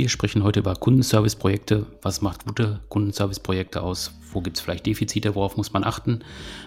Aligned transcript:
Wir 0.00 0.08
sprechen 0.08 0.44
heute 0.44 0.60
über 0.60 0.74
Kundenservice-Projekte. 0.76 1.84
Was 2.00 2.22
macht 2.22 2.46
gute 2.46 2.80
Kundenservice-Projekte 2.88 3.82
aus? 3.82 4.12
Wo 4.32 4.40
gibt 4.40 4.56
es 4.56 4.62
vielleicht 4.62 4.86
Defizite? 4.86 5.34
Worauf 5.34 5.58
muss 5.58 5.74
man 5.74 5.84
achten? 5.84 6.20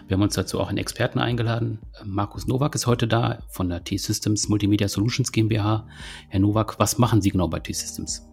Wir 0.08 0.14
haben 0.18 0.22
uns 0.22 0.36
dazu 0.36 0.60
auch 0.60 0.68
einen 0.68 0.78
Experten 0.78 1.18
eingeladen. 1.18 1.80
Markus 2.06 2.46
Nowak 2.46 2.76
ist 2.76 2.86
heute 2.86 3.08
da 3.08 3.40
von 3.50 3.70
der 3.70 3.84
T-Systems 3.84 4.50
Multimedia 4.50 4.88
Solutions 4.88 5.32
GmbH. 5.32 5.88
Herr 6.30 6.40
Nowak, 6.42 6.78
was 6.78 7.00
machen 7.00 7.24
Sie 7.24 7.32
genau 7.32 7.48
bei 7.48 7.60
T-Systems? 7.60 8.24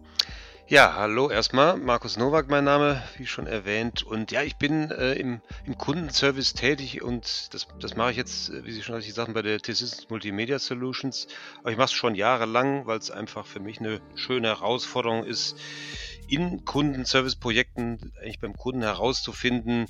Ja, 0.71 0.93
hallo 0.95 1.29
erstmal. 1.29 1.75
Markus 1.75 2.15
Nowak, 2.15 2.47
mein 2.47 2.63
Name, 2.63 3.03
wie 3.17 3.27
schon 3.27 3.45
erwähnt. 3.45 4.03
Und 4.03 4.31
ja, 4.31 4.41
ich 4.41 4.55
bin 4.55 4.89
äh, 4.89 5.15
im, 5.15 5.41
im, 5.65 5.77
Kundenservice 5.77 6.53
tätig 6.53 7.01
und 7.01 7.53
das, 7.53 7.67
das 7.81 7.97
mache 7.97 8.11
ich 8.11 8.15
jetzt, 8.15 8.51
äh, 8.51 8.63
wie 8.63 8.71
Sie 8.71 8.81
schon 8.81 8.95
richtig 8.95 9.13
sagten, 9.13 9.33
bei 9.33 9.41
der 9.41 9.59
T-Systems 9.59 10.09
Multimedia 10.09 10.59
Solutions. 10.59 11.27
Aber 11.59 11.71
ich 11.71 11.77
mache 11.77 11.87
es 11.87 11.91
schon 11.91 12.15
jahrelang, 12.15 12.87
weil 12.87 12.99
es 12.99 13.11
einfach 13.11 13.45
für 13.45 13.59
mich 13.59 13.81
eine 13.81 13.99
schöne 14.15 14.47
Herausforderung 14.47 15.25
ist, 15.25 15.57
in 16.29 16.63
Kundenservice-Projekten 16.63 18.13
eigentlich 18.21 18.39
beim 18.39 18.55
Kunden 18.55 18.83
herauszufinden, 18.83 19.87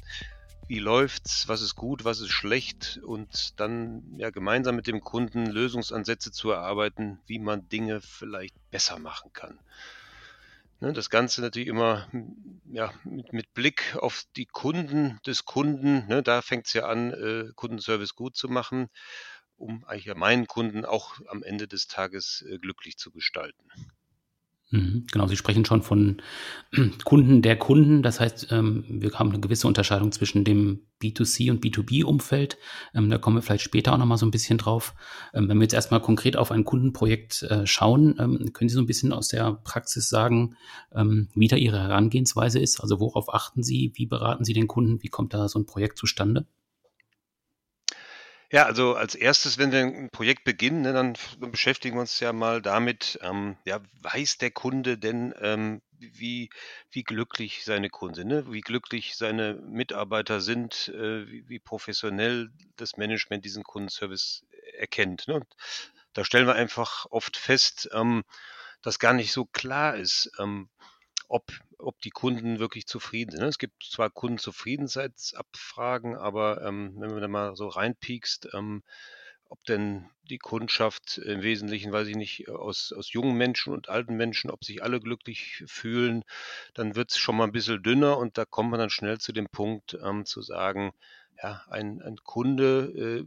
wie 0.68 0.80
läuft's, 0.80 1.48
was 1.48 1.62
ist 1.62 1.76
gut, 1.76 2.06
was 2.06 2.22
ist 2.22 2.32
schlecht 2.32 3.00
und 3.06 3.60
dann 3.60 4.02
ja 4.18 4.32
gemeinsam 4.32 4.78
mit 4.78 4.88
dem 4.88 5.02
Kunden 5.02 5.46
Lösungsansätze 5.46 6.32
zu 6.32 6.50
erarbeiten, 6.50 7.20
wie 7.28 7.38
man 7.38 7.70
Dinge 7.70 8.02
vielleicht 8.02 8.56
besser 8.72 8.98
machen 8.98 9.32
kann. 9.32 9.60
Ne, 10.82 10.94
das 10.94 11.12
Ganze 11.12 11.42
natürlich 11.42 11.68
immer 11.68 12.10
ja, 12.66 12.92
mit, 13.04 13.34
mit, 13.34 13.54
Blick 13.54 13.96
auf 13.98 14.24
die 14.36 14.48
Kunden 14.48 15.20
des 15.28 15.46
Kunden. 15.46 16.08
Ne, 16.08 16.24
da 16.24 16.42
fängt 16.42 16.66
es 16.66 16.74
ja 16.74 16.88
an, 16.88 17.14
äh, 17.14 17.52
Kundenservice 17.54 18.16
gut 18.16 18.36
zu 18.36 18.50
machen, 18.50 18.90
um 19.58 19.86
eigentlich 19.86 20.14
meinen 20.16 20.48
Kunden 20.48 20.84
auch 20.84 21.20
am 21.28 21.44
Ende 21.44 21.68
des 21.68 21.88
Tages 21.88 22.44
äh, 22.50 22.58
glücklich 22.58 22.98
zu 22.98 23.12
gestalten. 23.12 23.64
Mhm, 24.74 25.06
genau, 25.12 25.28
Sie 25.28 25.36
sprechen 25.36 25.66
schon 25.66 25.82
von 25.82 26.22
Kunden 27.04 27.42
der 27.42 27.58
Kunden. 27.58 28.04
Das 28.04 28.22
heißt, 28.22 28.48
ähm, 28.52 28.86
wir 28.88 29.12
haben 29.12 29.30
eine 29.30 29.42
gewisse 29.42 29.68
Unterscheidung 29.68 30.14
zwischen 30.14 30.46
dem 30.46 30.88
B2C 31.04 31.52
und 31.52 31.62
B2B-Umfeld. 31.62 32.58
Ähm, 32.94 33.10
da 33.10 33.18
kommen 33.18 33.36
wir 33.36 33.42
vielleicht 33.42 33.66
später 33.66 33.92
auch 33.92 33.98
nochmal 33.98 34.18
so 34.18 34.26
ein 34.26 34.32
bisschen 34.32 34.58
drauf. 34.58 34.94
Ähm, 35.34 35.50
wenn 35.50 35.58
wir 35.58 35.64
jetzt 35.64 35.74
erstmal 35.74 36.02
konkret 36.02 36.38
auf 36.38 36.52
ein 36.52 36.64
Kundenprojekt 36.64 37.44
äh, 37.44 37.68
schauen, 37.68 38.16
können 38.54 38.70
Sie 38.70 38.76
so 38.76 38.82
ein 38.82 38.86
bisschen 38.86 39.12
aus 39.12 39.28
der 39.28 39.60
Praxis 39.64 40.08
sagen, 40.08 40.56
wie 41.34 41.48
da 41.48 41.56
Ihre 41.56 41.80
Herangehensweise 41.80 42.60
ist? 42.60 42.80
Also 42.82 43.00
worauf 43.00 43.34
achten 43.34 43.64
Sie? 43.64 43.92
Wie 43.96 44.06
beraten 44.06 44.46
Sie 44.46 44.54
den 44.54 44.68
Kunden? 44.68 45.02
Wie 45.04 45.10
kommt 45.10 45.34
da 45.34 45.48
so 45.48 45.60
ein 45.60 45.66
Projekt 45.66 45.98
zustande? 45.98 46.46
Ja, 48.52 48.66
also 48.66 48.96
als 48.96 49.16
erstes, 49.16 49.58
wenn 49.58 49.72
wir 49.72 49.80
ein 49.80 50.10
Projekt 50.12 50.44
beginnen, 50.44 50.82
ne, 50.82 50.92
dann 50.92 51.16
beschäftigen 51.40 51.96
wir 51.96 52.02
uns 52.02 52.20
ja 52.20 52.34
mal 52.34 52.62
damit, 52.62 53.18
ähm, 53.22 53.56
ja, 53.66 53.80
weiß 54.02 54.40
der 54.40 54.52
Kunde 54.52 54.98
denn, 54.98 55.34
ähm, 55.40 55.82
wie, 55.98 56.50
wie 56.90 57.04
glücklich 57.04 57.64
seine 57.64 57.90
Kunden 57.90 58.16
sind, 58.16 58.28
ne? 58.28 58.52
wie 58.52 58.60
glücklich 58.60 59.16
seine 59.16 59.54
Mitarbeiter 59.54 60.42
sind, 60.42 60.90
äh, 60.90 61.28
wie, 61.30 61.48
wie 61.48 61.60
professionell 61.60 62.52
das 62.76 62.98
Management 62.98 63.46
diesen 63.46 63.64
Kundenservice 63.64 64.44
erkennt. 64.78 65.30
Ne? 65.30 65.42
Da 66.12 66.26
stellen 66.26 66.48
wir 66.48 66.56
einfach 66.56 67.06
oft 67.10 67.38
fest, 67.38 67.90
ähm, 67.94 68.24
dass 68.82 69.00
gar 69.00 69.14
nicht 69.14 69.32
so 69.32 69.46
klar 69.46 69.96
ist, 69.96 70.30
ähm, 70.40 70.68
ob, 71.30 71.54
ob 71.82 72.00
die 72.02 72.10
Kunden 72.10 72.60
wirklich 72.60 72.88
zufrieden 72.88 73.32
sind. 73.32 73.42
Ne? 73.42 73.48
Es 73.48 73.58
gibt 73.58 73.84
zwar 73.84 74.10
Kundenzufriedenheitsabfragen, 74.10 76.16
aber 76.16 76.62
ähm, 76.64 76.94
wenn 76.98 77.12
man 77.12 77.22
da 77.22 77.28
mal 77.28 77.56
so 77.56 77.68
reinpiekst, 77.68 78.50
ähm, 78.54 78.84
ob 79.52 79.66
denn 79.66 80.10
die 80.30 80.38
Kundschaft 80.38 81.18
im 81.18 81.42
Wesentlichen, 81.42 81.92
weiß 81.92 82.08
ich 82.08 82.16
nicht, 82.16 82.48
aus, 82.48 82.94
aus 82.94 83.12
jungen 83.12 83.36
Menschen 83.36 83.74
und 83.74 83.90
alten 83.90 84.16
Menschen, 84.16 84.50
ob 84.50 84.64
sich 84.64 84.82
alle 84.82 85.02
glücklich 85.02 85.66
fühlen, 85.68 86.24
dann 86.74 86.96
wird 86.96 87.12
es 87.12 87.18
schon 87.18 87.36
mal 87.36 87.44
ein 87.44 87.52
bisschen 87.52 87.84
dünner 87.84 88.18
und 88.18 88.38
da 88.38 88.46
kommt 88.46 88.72
man 88.72 88.80
dann 88.80 88.90
schnell 88.90 89.20
zu 89.20 89.34
dem 89.34 89.50
Punkt 89.50 89.98
ähm, 90.02 90.26
zu 90.26 90.42
sagen, 90.42 90.94
ja, 91.42 91.64
ein, 91.70 92.02
ein 92.02 92.18
Kunde, 92.24 93.26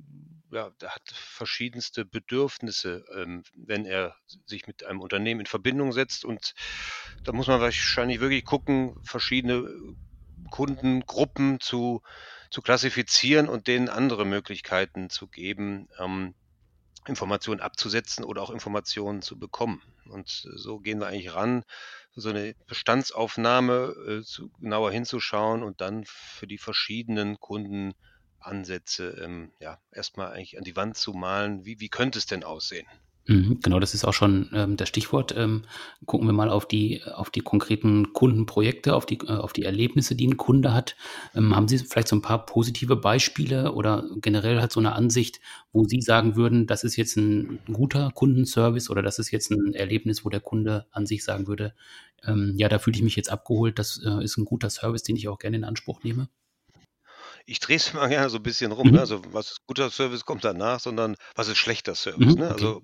äh, 0.53 0.55
ja, 0.55 0.71
der 0.81 0.91
hat 0.95 1.03
verschiedenste 1.13 2.05
Bedürfnisse, 2.05 3.05
ähm, 3.17 3.43
wenn 3.55 3.87
er 3.87 4.17
sich 4.47 4.67
mit 4.67 4.85
einem 4.85 5.01
Unternehmen 5.01 5.41
in 5.41 5.47
Verbindung 5.47 5.93
setzt. 5.93 6.25
Und 6.25 6.55
da 7.25 7.33
muss 7.33 7.49
man 7.49 7.61
wahrscheinlich 7.61 8.21
wirklich 8.21 8.45
gucken, 8.45 8.95
verschiedene 9.03 9.69
Kundengruppen 10.51 11.61
zu, 11.61 12.03
zu 12.51 12.63
klassifizieren 12.63 13.49
und 13.49 13.67
denen 13.67 13.89
andere 13.89 14.25
Möglichkeiten 14.25 15.11
zu 15.11 15.27
geben, 15.29 15.89
ähm, 15.99 16.35
Informationen 17.07 17.61
abzusetzen 17.61 18.25
oder 18.25 18.43
auch 18.43 18.51
Informationen 18.51 19.23
zu 19.23 19.39
bekommen. 19.39 19.83
Und 20.09 20.49
so 20.55 20.79
gehen 20.79 21.01
wir 21.01 21.09
eigentlich 21.09 21.35
ran, 21.35 21.65
so 22.15 22.31
eine 22.31 22.55
Bestandsaufnahme 22.67 23.95
äh, 24.09 24.23
zu, 24.23 24.51
genauer 24.61 24.93
hinzuschauen 24.93 25.63
und 25.63 25.81
dann 25.81 26.05
für 26.07 26.47
die 26.47 26.59
verschiedenen 26.59 27.39
Kundenansätze 27.41 29.11
ähm, 29.23 29.53
ja, 29.61 29.79
erstmal 29.91 30.33
eigentlich 30.33 30.59
an 30.59 30.65
die 30.65 30.77
Wand 30.77 30.97
zu 30.97 31.13
malen. 31.13 31.65
Wie, 31.65 31.81
wie 31.81 31.89
könnte 31.89 32.19
es 32.19 32.27
denn 32.27 32.45
aussehen? 32.45 32.87
Mhm, 33.27 33.61
genau, 33.63 33.81
das 33.81 33.95
ist 33.95 34.05
auch 34.05 34.13
schon 34.13 34.51
ähm, 34.53 34.77
das 34.77 34.89
Stichwort. 34.91 35.35
Ähm, 35.35 35.63
gucken 36.05 36.29
wir 36.29 36.35
mal 36.35 36.51
auf 36.51 36.69
die, 36.69 37.03
auf 37.05 37.31
die 37.31 37.41
konkreten 37.41 38.13
Kundenprojekte, 38.13 38.95
auf 38.95 39.07
die, 39.07 39.19
äh, 39.21 39.31
auf 39.31 39.55
die 39.55 39.63
Erlebnisse, 39.65 40.15
die 40.15 40.27
ein 40.27 40.37
Kunde 40.37 40.75
hat. 40.75 40.95
Ähm, 41.35 41.57
haben 41.57 41.67
Sie 41.67 41.79
vielleicht 41.79 42.09
so 42.09 42.17
ein 42.17 42.23
paar 42.23 42.45
positive 42.45 42.97
Beispiele 42.97 43.73
oder 43.73 44.05
generell 44.21 44.61
halt 44.61 44.73
so 44.73 44.81
eine 44.81 44.93
Ansicht, 44.93 45.41
wo 45.73 45.85
Sie 45.85 46.03
sagen 46.03 46.37
würden, 46.37 46.67
das 46.67 46.85
ist 46.85 46.97
jetzt 46.97 47.17
ein 47.17 47.61
guter 47.73 48.11
Kundenservice 48.15 48.91
oder 48.91 49.01
das 49.03 49.19
ist 49.19 49.31
jetzt 49.31 49.51
ein 49.51 49.73
Erlebnis, 49.73 50.25
wo 50.27 50.29
der 50.29 50.41
Kunde 50.41 50.87
an 50.91 51.07
sich 51.07 51.25
sagen 51.25 51.47
würde, 51.47 51.75
ähm, 52.27 52.53
ja, 52.59 52.69
da 52.69 52.79
fühle 52.79 52.97
ich 52.99 53.03
mich 53.03 53.17
jetzt 53.17 53.31
abgeholt, 53.33 53.79
das 53.79 54.03
äh, 54.05 54.23
ist 54.23 54.37
ein 54.37 54.45
guter 54.45 54.69
Service, 54.69 55.03
den 55.03 55.17
ich 55.17 55.29
auch 55.29 55.39
gerne 55.39 55.57
in 55.57 55.65
Anspruch 55.65 56.03
nehme? 56.03 56.29
Ich 57.47 57.61
drehe 57.61 57.77
es 57.77 57.93
mal 57.95 58.09
gerne 58.09 58.31
so 58.31 58.39
ein 58.39 58.43
bisschen 58.43 58.73
rum, 58.73 58.91
ne? 58.91 58.99
Mhm. 58.99 59.01
Also, 59.01 59.23
was 59.33 59.51
ist 59.53 59.67
guter 59.67 59.91
Service, 59.91 60.25
kommt 60.25 60.45
danach, 60.45 60.81
sondern 60.81 61.17
was 61.35 61.49
ist 61.49 61.59
schlechter 61.59 61.95
Service, 61.95 62.37
Mhm, 62.37 62.39
ne? 62.39 62.51
Also, 62.51 62.83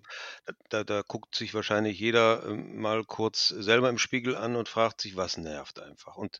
da 0.70 0.84
da 0.84 1.02
guckt 1.02 1.34
sich 1.34 1.54
wahrscheinlich 1.54 1.98
jeder, 1.98 2.44
ähm, 2.46 2.78
mal 2.80 3.04
kurz 3.04 3.48
selber 3.48 3.88
im 3.90 3.98
Spiegel 3.98 4.36
an 4.36 4.56
und 4.56 4.68
fragt 4.68 5.00
sich: 5.02 5.16
„Was 5.16 5.36
nervt 5.38 5.80
einfach?“ 5.80 6.16
Und 6.16 6.38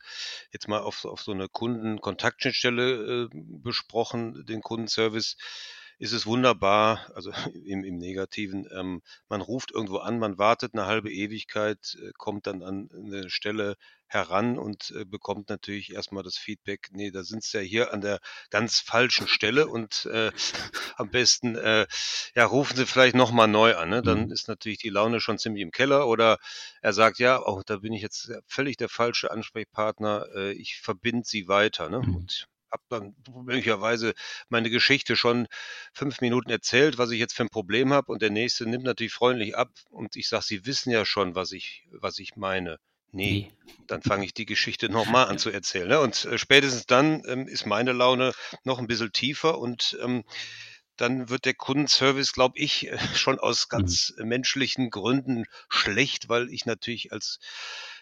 jetzt 0.53 0.69
mal 0.69 0.81
auf 0.81 0.99
so 0.99 1.11
auf 1.11 1.23
so 1.23 1.33
'ne 1.35 1.49
Kundenkontaktschnittstelle, 1.49 3.25
äh, 3.27 3.29
besprochen, 3.33 4.45
den 4.47 4.63
Kundenservice 4.63 5.37
ist 6.01 6.13
es 6.13 6.27
wunderbar, 6.27 7.11
also 7.15 7.31
im, 7.65 7.85
im 7.85 7.99
Negativen, 7.99 8.67
ähm, 8.75 9.03
man 9.29 9.43
ruft 9.43 9.71
irgendwo 9.71 9.99
an, 9.99 10.19
man 10.19 10.39
wartet 10.39 10.75
eine 10.75 10.87
halbe 10.87 11.13
Ewigkeit, 11.13 11.97
äh, 12.03 12.13
kommt 12.17 12.47
dann 12.47 12.63
an 12.63 12.89
eine 12.93 13.29
Stelle 13.29 13.77
heran 14.07 14.59
und 14.59 14.93
äh, 14.97 15.05
bekommt 15.05 15.51
natürlich 15.51 15.93
erstmal 15.93 16.23
das 16.23 16.39
Feedback, 16.39 16.89
nee, 16.91 17.11
da 17.11 17.23
sind 17.23 17.45
sie 17.45 17.59
ja 17.59 17.63
hier 17.63 17.93
an 17.93 18.01
der 18.01 18.19
ganz 18.49 18.81
falschen 18.81 19.29
Stelle 19.29 19.69
und 19.69 20.07
äh, 20.07 20.33
am 20.97 21.11
besten 21.11 21.55
äh, 21.57 21.87
ja, 22.35 22.47
rufen 22.47 22.77
sie 22.77 22.87
vielleicht 22.87 23.15
nochmal 23.15 23.47
neu 23.47 23.77
an. 23.77 23.91
Ne? 23.91 24.03
Dann 24.03 24.27
mhm. 24.27 24.33
ist 24.33 24.49
natürlich 24.49 24.79
die 24.79 24.89
Laune 24.89 25.21
schon 25.21 25.39
ziemlich 25.39 25.63
im 25.63 25.71
Keller 25.71 26.09
oder 26.09 26.39
er 26.81 26.95
sagt, 26.95 27.19
ja, 27.19 27.41
oh, 27.47 27.63
da 27.65 27.77
bin 27.77 27.93
ich 27.93 28.03
jetzt 28.03 28.33
völlig 28.47 28.79
der 28.79 28.89
falsche 28.89 29.31
Ansprechpartner, 29.31 30.27
äh, 30.35 30.53
ich 30.53 30.81
verbinde 30.81 31.25
sie 31.27 31.47
weiter. 31.47 31.91
Ne? 31.91 32.01
Mhm. 32.01 32.17
Und 32.17 32.49
habe 32.71 32.83
dann 32.89 33.15
möglicherweise 33.45 34.15
meine 34.49 34.71
Geschichte 34.71 35.17
schon 35.17 35.47
fünf 35.93 36.21
Minuten 36.21 36.51
erzählt, 36.51 36.99
was 36.99 37.11
ich 37.11 37.19
jetzt 37.19 37.35
für 37.35 37.45
ein 37.45 37.51
Problem 37.51 37.93
habe 37.93 38.13
und 38.13 38.23
der 38.23 38.31
nächste 38.31 38.67
nimmt 38.67 38.85
natürlich 38.85 39.13
freundlich 39.13 39.57
ab 39.57 39.71
und 39.91 40.17
ich 40.17 40.29
sage, 40.29 40.45
Sie 40.45 40.67
wissen 40.67 40.91
ja 40.91 41.05
schon, 41.05 41.35
was 41.35 41.53
ich, 41.53 41.87
was 41.91 42.19
ich 42.19 42.37
meine. 42.37 42.79
Nee, 43.13 43.53
dann 43.89 44.03
fange 44.03 44.25
ich 44.25 44.35
die 44.35 44.47
Geschichte 44.47 44.89
nochmal 44.89 45.27
an 45.27 45.39
zu 45.39 45.51
erzählen. 45.51 45.89
Ne? 45.89 46.01
Und 46.01 46.25
äh, 46.27 46.39
spätestens 46.39 46.87
dann 46.87 47.23
ähm, 47.27 47.49
ist 47.49 47.67
meine 47.67 47.93
Laune 47.93 48.33
noch 48.63 48.79
ein 48.79 48.87
bisschen 48.87 49.13
tiefer 49.13 49.59
und 49.59 49.99
ähm, 50.01 50.23
dann 50.97 51.29
wird 51.29 51.45
der 51.45 51.55
Kundenservice, 51.55 52.33
glaube 52.33 52.59
ich, 52.59 52.89
äh, 52.89 52.99
schon 53.17 53.39
aus 53.41 53.67
mhm. 53.67 53.77
ganz 53.77 54.15
menschlichen 54.19 54.91
Gründen 54.91 55.45
schlecht, 55.69 56.29
weil 56.29 56.51
ich 56.51 56.67
natürlich 56.67 57.13
als 57.13 57.41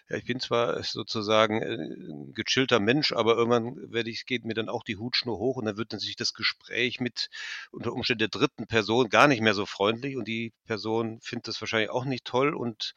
ja, 0.09 0.17
ich 0.17 0.25
bin 0.25 0.39
zwar 0.39 0.81
sozusagen 0.83 1.61
äh, 1.61 1.75
ein 1.75 2.33
gechillter 2.33 2.79
Mensch, 2.79 3.11
aber 3.13 3.35
irgendwann 3.35 3.91
werde 3.91 4.09
ich, 4.09 4.25
geht 4.25 4.43
mir 4.43 4.55
dann 4.55 4.69
auch 4.69 4.83
die 4.83 4.97
Hutschnur 4.97 5.37
hoch 5.37 5.57
und 5.57 5.65
dann 5.65 5.77
wird 5.77 5.91
natürlich 5.91 6.15
das 6.15 6.33
Gespräch 6.33 6.99
mit 6.99 7.29
unter 7.71 7.93
Umständen 7.93 8.19
der 8.19 8.27
dritten 8.29 8.67
Person 8.67 9.09
gar 9.09 9.27
nicht 9.27 9.41
mehr 9.41 9.53
so 9.53 9.65
freundlich 9.65 10.17
und 10.17 10.27
die 10.27 10.53
Person 10.65 11.19
findet 11.21 11.47
das 11.47 11.61
wahrscheinlich 11.61 11.91
auch 11.91 12.05
nicht 12.05 12.25
toll 12.25 12.55
und 12.55 12.95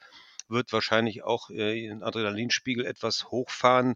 wird 0.49 0.73
wahrscheinlich 0.73 1.23
auch 1.23 1.51
äh, 1.51 1.83
den 1.89 2.03
Adrenalinspiegel 2.03 2.87
etwas 2.87 3.31
hochfahren, 3.31 3.95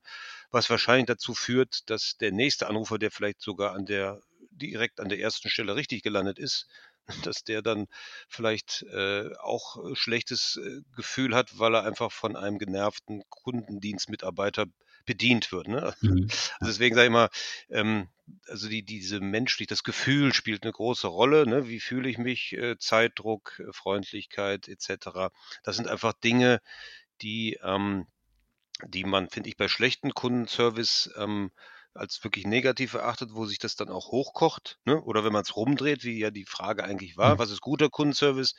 was 0.51 0.71
wahrscheinlich 0.71 1.07
dazu 1.07 1.35
führt, 1.35 1.89
dass 1.91 2.17
der 2.19 2.33
nächste 2.33 2.69
Anrufer, 2.69 2.99
der 2.99 3.11
vielleicht 3.11 3.41
sogar 3.41 3.75
an 3.75 3.87
der 3.87 4.21
direkt 4.51 5.01
an 5.01 5.09
der 5.09 5.21
ersten 5.21 5.51
Stelle 5.51 5.77
richtig 5.77 6.03
gelandet 6.03 6.39
ist, 6.39 6.67
dass 7.25 7.44
der 7.44 7.62
dann 7.62 7.87
vielleicht 8.29 8.82
äh, 8.93 9.31
auch 9.38 9.76
schlechtes 9.94 10.58
äh, 10.62 10.81
Gefühl 10.94 11.35
hat, 11.35 11.58
weil 11.58 11.75
er 11.75 11.85
einfach 11.85 12.12
von 12.12 12.37
einem 12.37 12.58
genervten 12.58 13.23
Kundendienstmitarbeiter 13.29 14.67
bedient 15.06 15.53
wird. 15.53 15.69
Ne? 15.69 15.94
Mhm. 16.03 16.29
Also 16.61 16.73
deswegen 16.73 16.97
sage 16.97 17.06
ich 17.06 17.11
immer, 17.11 17.31
ähm, 17.70 18.08
also 18.49 18.69
die, 18.69 18.82
diese 18.82 19.20
menschlich, 19.20 19.69
das 19.69 19.85
Gefühl 19.85 20.35
spielt 20.35 20.64
eine 20.64 20.73
große 20.73 21.06
Rolle. 21.06 21.47
Ne? 21.47 21.69
Wie 21.69 21.81
fühle 21.81 22.08
ich 22.08 22.19
mich? 22.19 22.53
Äh, 22.55 22.76
Zeitdruck, 22.79 23.61
äh, 23.61 23.73
Freundlichkeit 23.73 24.69
etc. 24.69 25.31
Das 25.62 25.76
sind 25.76 25.88
einfach 25.88 26.12
Dinge, 26.12 26.61
die, 27.23 27.58
ähm, 27.62 28.06
die 28.85 29.05
man, 29.05 29.31
finde 29.31 29.49
ich, 29.49 29.56
bei 29.56 29.69
schlechten 29.69 30.12
Kundenservice 30.12 31.11
ähm, 31.17 31.50
als 31.96 32.22
wirklich 32.22 32.46
negativ 32.46 32.94
erachtet, 32.94 33.31
wo 33.32 33.46
sich 33.46 33.58
das 33.58 33.76
dann 33.76 33.88
auch 33.88 34.12
hochkocht. 34.12 34.78
Ne? 34.84 35.00
Oder 35.02 35.25
wenn 35.25 35.32
man 35.32 35.43
es 35.43 35.56
rumdreht, 35.56 36.04
wie 36.04 36.19
ja 36.19 36.31
die 36.31 36.44
Frage 36.44 36.84
eigentlich 36.84 37.16
war, 37.16 37.34
mhm. 37.34 37.38
was 37.38 37.50
ist 37.50 37.60
guter 37.60 37.88
Kundenservice? 37.88 38.54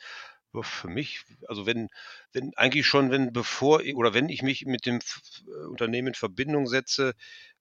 Für 0.62 0.88
mich, 0.88 1.24
also 1.46 1.66
wenn, 1.66 1.88
wenn 2.32 2.52
eigentlich 2.56 2.86
schon, 2.86 3.10
wenn 3.10 3.34
bevor 3.34 3.82
oder 3.94 4.14
wenn 4.14 4.30
ich 4.30 4.42
mich 4.42 4.64
mit 4.64 4.86
dem 4.86 4.98
äh, 4.98 5.66
Unternehmen 5.66 6.08
in 6.08 6.14
Verbindung 6.14 6.66
setze, 6.66 7.12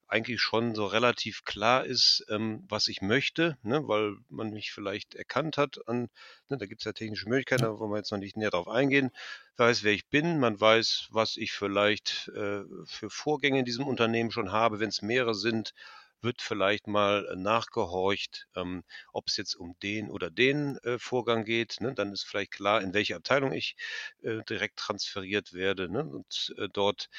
eigentlich 0.08 0.42
schon 0.42 0.76
so 0.76 0.86
relativ 0.86 1.44
klar 1.44 1.86
ist, 1.86 2.26
ähm, 2.30 2.64
was 2.70 2.88
ich 2.88 3.02
möchte, 3.02 3.58
ne, 3.62 3.88
weil 3.88 4.16
man 4.30 4.52
mich 4.52 4.72
vielleicht 4.72 5.16
erkannt 5.16 5.58
hat 5.58 5.88
an, 5.88 6.10
ne, 6.50 6.58
da 6.58 6.66
gibt 6.66 6.82
es 6.82 6.86
ja 6.86 6.94
technische 6.94 7.28
Möglichkeiten, 7.30 7.64
da 7.64 7.80
wollen 7.80 7.92
wir 7.92 7.98
jetzt 7.98 8.12
noch 8.12 8.20
nicht 8.20 8.38
näher 8.38 8.52
drauf 8.52 8.68
eingehen, 8.68 9.12
weiß, 9.58 9.84
wer 9.84 9.94
ich 9.94 10.08
bin, 10.10 10.40
man 10.40 10.60
weiß, 10.60 11.08
was 11.12 11.38
ich 11.38 11.52
vielleicht 11.52 12.30
äh, 12.36 12.64
für 12.86 13.10
Vorgänge 13.10 13.60
in 13.60 13.66
diesem 13.66 13.86
Unternehmen 13.88 14.32
schon 14.32 14.52
habe, 14.52 14.80
wenn 14.80 14.90
es 14.90 15.02
mehrere 15.02 15.36
sind, 15.36 15.74
wird 16.22 16.42
vielleicht 16.42 16.88
mal 16.88 17.36
nachgehorcht, 17.36 18.48
ähm, 18.56 18.84
ob 19.14 19.28
es 19.28 19.38
jetzt 19.38 19.56
um 19.56 19.76
den 19.84 20.10
oder 20.10 20.30
den 20.30 20.78
äh, 20.80 20.98
Vorgang 21.00 21.46
geht. 21.46 21.80
Ne? 21.80 21.94
Dann 21.94 22.12
ist 22.12 22.24
vielleicht 22.24 22.52
klar, 22.52 22.82
in 22.82 22.94
welche 22.94 23.16
Abteilung 23.16 23.54
ich 23.54 23.76
äh, 24.24 24.42
direkt 24.50 24.80
transferiert 24.80 25.54
werde. 25.54 25.90
Ne? 25.90 26.04
Und 26.06 26.56
äh, 26.58 26.70
dort 26.72 27.10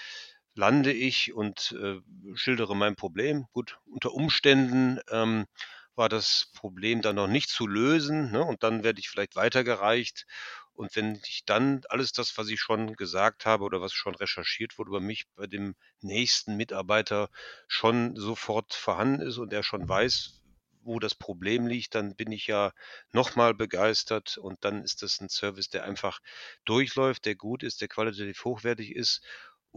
lande 0.58 0.92
ich 0.92 1.32
und 1.32 1.76
äh, 1.80 2.00
schildere 2.34 2.74
mein 2.74 2.96
Problem. 2.96 3.46
Gut, 3.52 3.78
unter 3.86 4.12
Umständen 4.12 4.98
ähm, 5.08 5.46
war 5.94 6.08
das 6.08 6.50
Problem 6.52 7.00
dann 7.00 7.14
noch 7.14 7.28
nicht 7.28 7.48
zu 7.48 7.68
lösen 7.68 8.32
ne? 8.32 8.42
und 8.44 8.64
dann 8.64 8.82
werde 8.82 8.98
ich 8.98 9.08
vielleicht 9.08 9.36
weitergereicht. 9.36 10.26
Und 10.72 10.96
wenn 10.96 11.20
ich 11.28 11.44
dann 11.46 11.82
alles 11.88 12.10
das, 12.10 12.36
was 12.38 12.48
ich 12.48 12.60
schon 12.60 12.94
gesagt 12.96 13.46
habe 13.46 13.62
oder 13.62 13.80
was 13.80 13.92
schon 13.92 14.16
recherchiert 14.16 14.78
wurde, 14.78 14.88
über 14.88 15.00
mich 15.00 15.26
bei 15.36 15.46
dem 15.46 15.76
nächsten 16.00 16.56
Mitarbeiter 16.56 17.30
schon 17.68 18.16
sofort 18.16 18.74
vorhanden 18.74 19.22
ist 19.22 19.38
und 19.38 19.52
er 19.52 19.62
schon 19.62 19.88
weiß, 19.88 20.42
wo 20.82 20.98
das 20.98 21.14
Problem 21.14 21.66
liegt, 21.66 21.94
dann 21.94 22.16
bin 22.16 22.32
ich 22.32 22.46
ja 22.46 22.72
nochmal 23.12 23.54
begeistert 23.54 24.38
und 24.38 24.64
dann 24.64 24.82
ist 24.82 25.02
das 25.02 25.20
ein 25.20 25.28
Service, 25.28 25.68
der 25.68 25.84
einfach 25.84 26.20
durchläuft, 26.64 27.26
der 27.26 27.36
gut 27.36 27.62
ist, 27.62 27.80
der 27.80 27.88
qualitativ 27.88 28.44
hochwertig 28.44 28.96
ist 28.96 29.22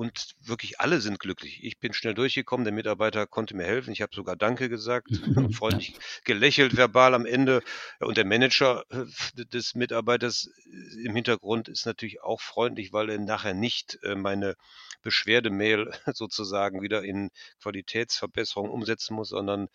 und 0.02 0.34
wirklich 0.42 0.80
alle 0.80 1.00
sind 1.00 1.20
glücklich. 1.20 1.64
Ich 1.64 1.78
bin 1.78 1.94
schnell 1.94 2.16
durchgekommen, 2.16 2.64
der 2.64 2.74
Mitarbeiter 2.74 3.28
konnte 3.28 3.56
mir 3.56 3.66
helfen. 3.66 3.94
Ich 3.94 4.02
habe 4.02 4.16
sogar 4.16 4.36
Danke 4.36 4.68
gesagt, 4.68 5.10
freundlich 5.54 5.94
gelächelt 6.24 6.76
verbal 6.76 7.14
am 7.14 7.28
Ende. 7.28 7.62
Und 8.00 8.18
der 8.18 8.26
Manager 8.26 8.84
äh, 8.90 9.06
des 9.46 9.76
Mitarbeiters 9.76 10.50
äh, 10.66 11.06
im 11.06 11.14
Hintergrund 11.14 11.68
ist 11.68 11.86
natürlich 11.86 12.24
auch 12.24 12.42
freundlich, 12.42 12.92
weil 12.94 13.12
er 13.12 13.20
nachher 13.20 13.54
nicht 13.54 14.00
äh, 14.02 14.16
meine 14.16 14.56
Beschwerdemail 15.04 15.92
sozusagen 16.16 16.82
wieder 16.82 17.04
in 17.04 17.30
Qualitätsverbesserung 17.62 18.72
umsetzen 18.72 19.14
muss, 19.14 19.30
sondern 19.30 19.68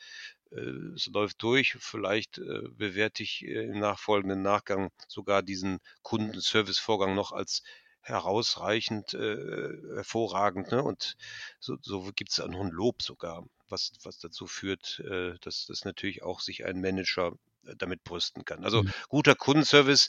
es 0.95 1.07
läuft 1.07 1.43
durch. 1.43 1.77
Vielleicht 1.81 2.41
bewerte 2.77 3.25
ich 3.25 3.43
im 3.43 3.81
nachfolgenden 3.81 4.43
Nachgang 4.43 4.91
sogar 5.09 5.43
diesen 5.43 5.81
Kundenservice-Vorgang 6.03 7.17
noch 7.17 7.33
als 7.33 7.65
herausreichend, 8.07 9.15
äh, 9.15 9.97
hervorragend. 9.97 10.71
Ne? 10.71 10.83
Und 10.83 11.17
so, 11.59 11.77
so 11.83 12.13
gibt 12.15 12.31
es 12.31 12.41
auch 12.41 12.49
noch 12.49 12.61
ein 12.61 12.71
Lob 12.71 13.03
sogar, 13.03 13.45
was, 13.69 13.93
was 14.05 14.19
dazu 14.19 14.47
führt, 14.47 15.01
äh, 15.01 15.35
dass, 15.41 15.67
dass 15.67 15.85
natürlich 15.85 16.23
auch 16.23 16.41
sich 16.41 16.65
ein 16.65 16.81
Manager 16.81 17.33
äh, 17.65 17.75
damit 17.77 18.05
brüsten 18.05 18.45
kann. 18.45 18.65
Also 18.65 18.85
mhm. 18.85 18.93
guter 19.09 19.35
Kundenservice 19.35 20.09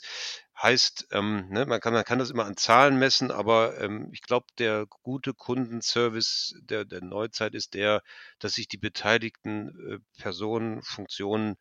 heißt, 0.62 1.08
ähm, 1.10 1.48
ne, 1.50 1.66
man, 1.66 1.80
kann, 1.80 1.92
man 1.92 2.04
kann 2.04 2.20
das 2.20 2.30
immer 2.30 2.44
an 2.44 2.56
Zahlen 2.56 3.00
messen, 3.00 3.32
aber 3.32 3.80
ähm, 3.80 4.10
ich 4.12 4.22
glaube, 4.22 4.46
der 4.58 4.86
gute 5.02 5.34
Kundenservice 5.34 6.54
der, 6.60 6.84
der 6.84 7.02
Neuzeit 7.02 7.56
ist 7.56 7.74
der, 7.74 8.02
dass 8.38 8.54
sich 8.54 8.68
die 8.68 8.78
beteiligten 8.78 9.68
äh, 9.90 10.20
Personen, 10.22 10.82
Funktionen 10.82 11.56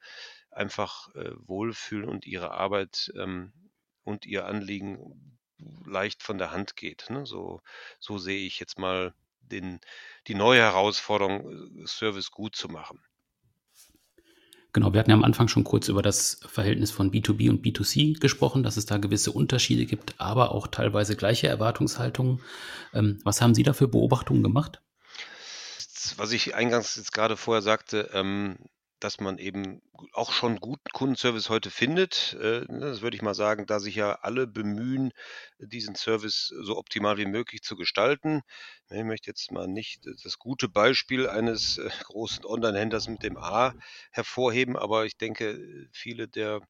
einfach 0.52 1.14
äh, 1.16 1.32
wohlfühlen 1.48 2.08
und 2.08 2.28
ihre 2.28 2.52
Arbeit 2.52 3.12
ähm, 3.16 3.54
und 4.04 4.28
ihr 4.28 4.46
Anliegen 4.46 5.37
leicht 5.86 6.24
von 6.24 6.38
der 6.38 6.52
Hand 6.52 6.76
geht. 6.76 7.10
Ne? 7.10 7.26
So, 7.26 7.62
so 8.00 8.18
sehe 8.18 8.46
ich 8.46 8.60
jetzt 8.60 8.80
mal 8.80 9.14
den, 9.42 9.80
die 10.28 10.36
neue 10.36 10.62
Herausforderung, 10.62 11.84
äh, 11.84 11.88
Service 11.88 12.32
gut 12.32 12.56
zu 12.56 12.68
machen. 12.68 13.02
Genau, 14.74 14.94
wir 14.94 15.00
hatten 15.00 15.10
ja 15.10 15.16
am 15.16 15.24
Anfang 15.24 15.48
schon 15.48 15.64
kurz 15.64 15.88
über 15.88 16.02
das 16.02 16.40
Verhältnis 16.46 16.92
von 16.92 17.12
B2B 17.12 17.50
und 17.50 17.66
B2C 17.66 18.20
gesprochen, 18.20 18.62
dass 18.62 18.78
es 18.78 18.86
da 18.86 18.98
gewisse 18.98 19.32
Unterschiede 19.32 19.86
gibt, 19.86 20.14
aber 20.20 20.52
auch 20.52 20.68
teilweise 20.68 21.16
gleiche 21.16 21.48
Erwartungshaltungen. 21.48 22.42
Ähm, 22.94 23.20
was 23.24 23.42
haben 23.42 23.56
Sie 23.56 23.64
da 23.64 23.74
für 23.74 23.88
Beobachtungen 23.88 24.44
gemacht? 24.44 24.82
Was 26.18 26.32
ich 26.32 26.54
eingangs 26.54 26.96
jetzt 26.96 27.12
gerade 27.12 27.38
vorher 27.38 27.62
sagte, 27.62 28.12
ähm, 28.14 28.58
dass 29.00 29.20
man 29.20 29.38
eben 29.38 29.82
auch 30.14 30.32
schon 30.32 30.60
guten 30.60 30.90
Kundenservice 30.92 31.50
heute 31.50 31.72
findet. 31.72 32.36
Äh, 32.40 32.62
ne, 32.68 32.80
das 32.82 33.02
würde 33.02 33.16
ich 33.16 33.22
mal 33.22 33.34
sagen, 33.36 33.66
da 33.66 33.80
sich 33.80 33.96
ja 33.96 34.14
alle 34.22 34.48
bemühen, 34.48 35.12
diesen 35.60 35.96
Service 35.96 36.54
so 36.62 36.78
optimal 36.78 37.18
wie 37.18 37.26
möglich 37.26 37.62
zu 37.62 37.76
gestalten. 37.76 38.42
Ich 38.90 39.04
möchte 39.04 39.30
jetzt 39.30 39.52
mal 39.52 39.68
nicht 39.68 40.06
das 40.24 40.40
gute 40.40 40.70
Beispiel 40.70 41.28
eines 41.30 41.78
äh, 41.78 41.90
großen 42.06 42.46
Online-Händlers 42.46 43.08
mit 43.08 43.24
dem 43.24 43.38
A 43.38 43.74
hervorheben, 44.12 44.78
aber 44.78 45.06
ich 45.06 45.18
denke, 45.18 45.88
viele 45.92 46.28
der 46.28 46.62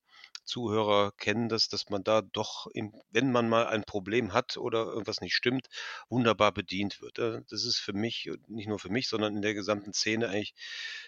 Zuhörer 0.48 1.12
kennen 1.18 1.50
das, 1.50 1.70
dass 1.70 1.90
man 1.90 2.04
da 2.04 2.22
doch, 2.22 2.68
wenn 3.12 3.32
man 3.32 3.50
mal 3.50 3.68
ein 3.68 3.84
Problem 3.84 4.34
hat 4.34 4.58
oder 4.58 4.86
irgendwas 4.86 5.22
nicht 5.22 5.36
stimmt, 5.36 5.68
wunderbar 6.10 6.52
bedient 6.52 7.02
wird. 7.02 7.20
Äh, 7.20 7.42
das 7.50 7.66
ist 7.66 7.78
für 7.78 7.94
mich, 7.94 8.32
nicht 8.48 8.68
nur 8.68 8.80
für 8.80 8.90
mich, 8.90 9.08
sondern 9.08 9.36
in 9.36 9.42
der 9.42 9.54
gesamten 9.54 9.94
Szene 9.94 10.30
eigentlich 10.30 10.56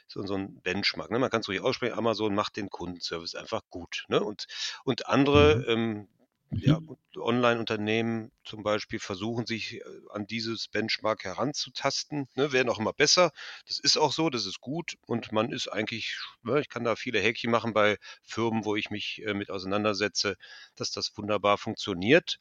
so, 0.07 0.25
so 0.25 0.35
ein 0.35 0.61
Benchmark. 0.61 1.09
Ne? 1.09 1.19
Man 1.19 1.29
kann 1.29 1.41
es 1.41 1.47
ruhig 1.47 1.61
aussprechen, 1.61 1.97
Amazon 1.97 2.35
macht 2.35 2.57
den 2.57 2.69
Kundenservice 2.69 3.35
einfach 3.35 3.61
gut. 3.69 4.05
Ne? 4.09 4.21
Und, 4.21 4.45
und 4.83 5.07
andere, 5.07 5.55
mhm. 5.55 5.65
ähm, 5.67 6.07
ja, 6.51 6.79
mhm. 6.79 6.97
Online-Unternehmen 7.15 8.31
zum 8.43 8.63
Beispiel 8.63 8.99
versuchen 8.99 9.45
sich 9.45 9.75
äh, 9.75 9.83
an 10.11 10.25
dieses 10.25 10.67
Benchmark 10.67 11.23
heranzutasten, 11.23 12.27
ne, 12.35 12.51
werden 12.51 12.69
auch 12.69 12.79
immer 12.79 12.93
besser. 12.93 13.31
Das 13.67 13.79
ist 13.79 13.97
auch 13.97 14.11
so, 14.11 14.29
das 14.29 14.45
ist 14.45 14.59
gut 14.59 14.97
und 15.05 15.31
man 15.31 15.51
ist 15.51 15.67
eigentlich, 15.67 16.17
ne, 16.41 16.59
ich 16.59 16.69
kann 16.69 16.83
da 16.83 16.95
viele 16.95 17.19
Häkchen 17.19 17.51
machen 17.51 17.73
bei 17.73 17.97
Firmen, 18.23 18.65
wo 18.65 18.75
ich 18.75 18.89
mich 18.89 19.21
äh, 19.25 19.33
mit 19.33 19.51
auseinandersetze, 19.51 20.37
dass 20.75 20.91
das 20.91 21.15
wunderbar 21.17 21.57
funktioniert, 21.57 22.39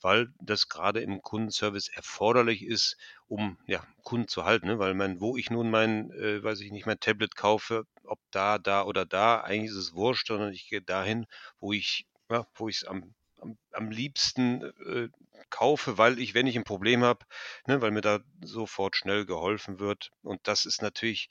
weil 0.00 0.28
das 0.40 0.68
gerade 0.68 1.00
im 1.00 1.22
Kundenservice 1.22 1.88
erforderlich 1.88 2.62
ist, 2.62 2.96
um 3.28 3.58
ja, 3.66 3.82
Kunden 4.02 4.28
zu 4.28 4.44
halten. 4.44 4.66
Ne? 4.66 4.78
Weil 4.78 4.94
mein, 4.94 5.20
wo 5.20 5.36
ich 5.36 5.50
nun 5.50 5.70
mein, 5.70 6.10
äh, 6.12 6.42
weiß 6.42 6.60
ich 6.60 6.70
nicht, 6.70 6.86
mein 6.86 7.00
Tablet 7.00 7.34
kaufe, 7.34 7.84
ob 8.04 8.18
da, 8.30 8.58
da 8.58 8.84
oder 8.84 9.06
da, 9.06 9.40
eigentlich 9.40 9.70
ist 9.70 9.76
es 9.76 9.94
wurscht, 9.94 10.26
sondern 10.28 10.52
ich 10.52 10.68
gehe 10.68 10.82
dahin, 10.82 11.26
wo 11.60 11.72
ich 11.72 12.06
ja, 12.30 12.46
wo 12.54 12.68
ich 12.68 12.76
es 12.76 12.84
am 12.84 13.14
am, 13.40 13.58
am 13.72 13.90
liebsten 13.90 14.62
äh, 14.62 15.08
kaufe, 15.50 15.98
weil 15.98 16.18
ich, 16.18 16.34
wenn 16.34 16.46
ich 16.46 16.56
ein 16.56 16.64
Problem 16.64 17.02
habe, 17.02 17.24
ne, 17.66 17.80
weil 17.80 17.90
mir 17.90 18.00
da 18.00 18.20
sofort 18.42 18.96
schnell 18.96 19.24
geholfen 19.24 19.78
wird. 19.78 20.10
Und 20.22 20.40
das 20.44 20.66
ist 20.66 20.82
natürlich 20.82 21.28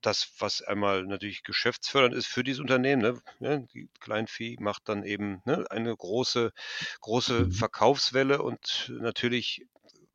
das, 0.00 0.32
was 0.38 0.62
einmal 0.62 1.04
natürlich 1.04 1.42
geschäftsfördernd 1.42 2.14
ist 2.14 2.26
für 2.26 2.44
dieses 2.44 2.60
Unternehmen. 2.60 3.02
Ne? 3.02 3.22
Ja, 3.40 3.56
die 3.58 3.88
Kleinvieh 4.00 4.56
macht 4.60 4.88
dann 4.88 5.02
eben 5.04 5.42
ne, 5.44 5.64
eine 5.70 5.94
große, 5.96 6.52
große 7.00 7.46
mhm. 7.46 7.52
Verkaufswelle 7.52 8.42
und 8.42 8.92
natürlich 9.00 9.66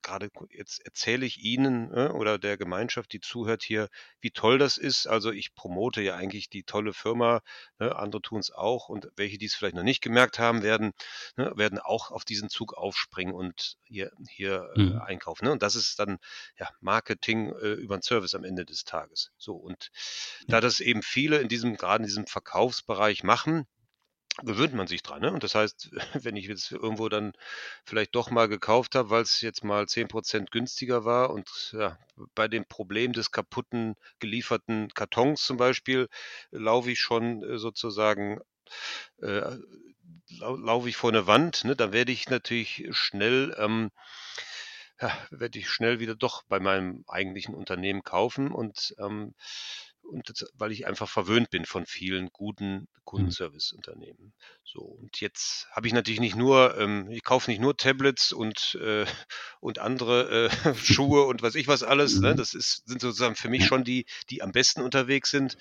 gerade 0.08 0.30
jetzt 0.52 0.86
erzähle 0.86 1.26
ich 1.26 1.44
Ihnen 1.44 1.92
äh, 1.94 2.08
oder 2.08 2.40
der 2.40 2.58
Gemeinschaft, 2.58 3.12
die 3.12 3.20
zuhört 3.20 3.62
hier, 3.62 3.90
wie 4.22 4.32
toll 4.32 4.58
das 4.58 4.78
ist. 4.78 5.06
Also 5.06 5.32
ich 5.32 5.54
promote 5.54 6.02
ja 6.02 6.16
eigentlich 6.16 6.50
die 6.50 6.64
tolle 6.64 6.94
Firma, 6.94 7.42
ne, 7.78 7.96
andere 7.96 8.22
tun 8.22 8.40
es 8.40 8.52
auch 8.52 8.88
und 8.90 9.10
welche, 9.18 9.38
die 9.38 9.46
es 9.46 9.56
vielleicht 9.56 9.76
noch 9.76 9.84
nicht 9.84 10.02
gemerkt 10.02 10.40
haben, 10.40 10.64
werden, 10.64 10.94
ne, 11.36 11.52
werden 11.56 11.80
auch 11.80 12.12
auf 12.12 12.24
diesen 12.24 12.50
Zug 12.50 12.74
aufspringen 12.74 13.34
und 13.34 13.78
hier, 13.84 14.12
hier 14.30 14.70
äh, 14.76 14.82
mhm. 14.82 15.02
einkaufen. 15.02 15.46
Ne? 15.46 15.52
Und 15.52 15.62
das 15.62 15.76
ist 15.76 16.00
dann 16.00 16.20
ja 16.58 16.70
Marketing 16.80 17.52
äh, 17.62 17.74
über 17.74 17.98
den 17.98 18.02
Service 18.02 18.34
am 18.34 18.46
Ende 18.46 18.66
des 18.66 18.86
Tages. 18.86 19.32
So 19.38 19.56
und 19.56 19.92
da 20.48 20.62
das 20.62 20.80
eben 20.80 21.04
viele 21.04 21.40
in 21.40 21.50
diesem, 21.50 21.76
gerade 21.76 22.04
in 22.04 22.08
diesem 22.08 22.28
Verkaufsbereich 22.28 23.24
machen, 23.24 23.68
gewöhnt 24.44 24.74
man 24.74 24.88
sich 24.88 25.04
dran. 25.04 25.22
Ne? 25.22 25.32
Und 25.32 25.44
das 25.44 25.56
heißt, 25.56 25.92
wenn 26.14 26.36
ich 26.36 26.48
jetzt 26.48 26.72
irgendwo 26.72 27.10
dann 27.10 27.34
vielleicht 27.84 28.16
doch 28.16 28.30
mal 28.30 28.48
gekauft 28.48 28.96
habe, 28.96 29.10
weil 29.10 29.24
es 29.24 29.42
jetzt 29.42 29.64
mal 29.64 29.86
10% 29.88 30.52
günstiger 30.52 31.06
war 31.06 31.32
und 31.32 31.76
ja, 31.78 31.98
bei 32.36 32.48
dem 32.48 32.66
Problem 32.66 33.14
des 33.14 33.32
kaputten 33.32 33.96
gelieferten 34.20 34.90
Kartons 34.94 35.44
zum 35.44 35.58
Beispiel 35.58 36.08
laufe 36.52 36.92
ich 36.92 37.00
schon 37.00 37.44
äh, 37.44 37.58
sozusagen 37.58 38.40
äh, 39.22 39.58
lau 40.40 40.56
laufe 40.56 40.90
ich 40.90 40.98
vor 40.98 41.10
eine 41.10 41.28
Wand, 41.28 41.64
ne, 41.64 41.76
dann 41.76 41.94
werde 41.94 42.12
ich 42.12 42.30
natürlich 42.30 42.88
schnell 42.92 43.56
ähm, 43.58 43.92
ja, 45.00 45.16
werde 45.30 45.60
ich 45.60 45.70
schnell 45.70 46.00
wieder 46.00 46.16
doch 46.16 46.44
bei 46.44 46.60
meinem 46.60 47.04
eigentlichen 47.08 47.54
Unternehmen 47.54 48.04
kaufen 48.04 48.52
und 48.52 48.96
ähm, 49.00 49.36
und 50.08 50.30
das, 50.30 50.46
weil 50.56 50.72
ich 50.72 50.88
einfach 50.88 51.10
verwöhnt 51.10 51.50
bin 51.50 51.66
von 51.66 51.86
vielen 51.86 52.30
guten 52.30 52.88
Mhm. 53.16 53.36
Kundenserviceunternehmen. 53.38 54.34
So, 54.66 54.82
und 54.82 55.22
jetzt 55.22 55.68
habe 55.72 55.88
ich 55.88 55.94
natürlich 55.94 56.20
nicht 56.20 56.36
nur, 56.36 56.78
ähm, 56.78 57.10
ich 57.10 57.24
kaufe 57.24 57.50
nicht 57.50 57.60
nur 57.62 57.78
Tablets 57.78 58.34
und, 58.34 58.78
äh, 58.82 59.06
und 59.62 59.80
andere 59.80 60.50
äh, 60.50 60.50
Schuhe 60.76 61.24
und 61.24 61.42
was 61.42 61.56
ich 61.56 61.68
was 61.68 61.84
alles. 61.84 62.22
Ne? 62.22 62.34
Mhm. 62.34 62.36
Das 62.36 62.54
ist, 62.54 62.88
sind 62.88 63.02
sozusagen 63.02 63.36
für 63.36 63.50
mich 63.50 63.66
schon 63.66 63.84
die, 63.84 64.06
die 64.30 64.42
am 64.42 64.52
besten 64.52 64.82
unterwegs 64.82 65.30
sind. 65.32 65.58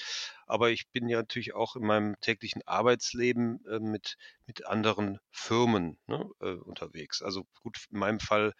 Aber 0.46 0.70
ich 0.70 0.88
bin 0.90 1.08
ja 1.08 1.18
natürlich 1.18 1.54
auch 1.54 1.76
in 1.76 1.82
meinem 1.86 2.16
täglichen 2.20 2.62
Arbeitsleben 2.66 3.64
äh, 3.66 3.80
mit, 3.80 4.16
mit 4.46 4.66
anderen 4.66 5.18
Firmen 5.30 5.98
ne, 6.06 6.28
äh, 6.40 6.52
unterwegs. 6.54 7.22
Also 7.22 7.46
gut, 7.62 7.78
in 7.90 7.98
meinem 7.98 8.20
Fall 8.20 8.52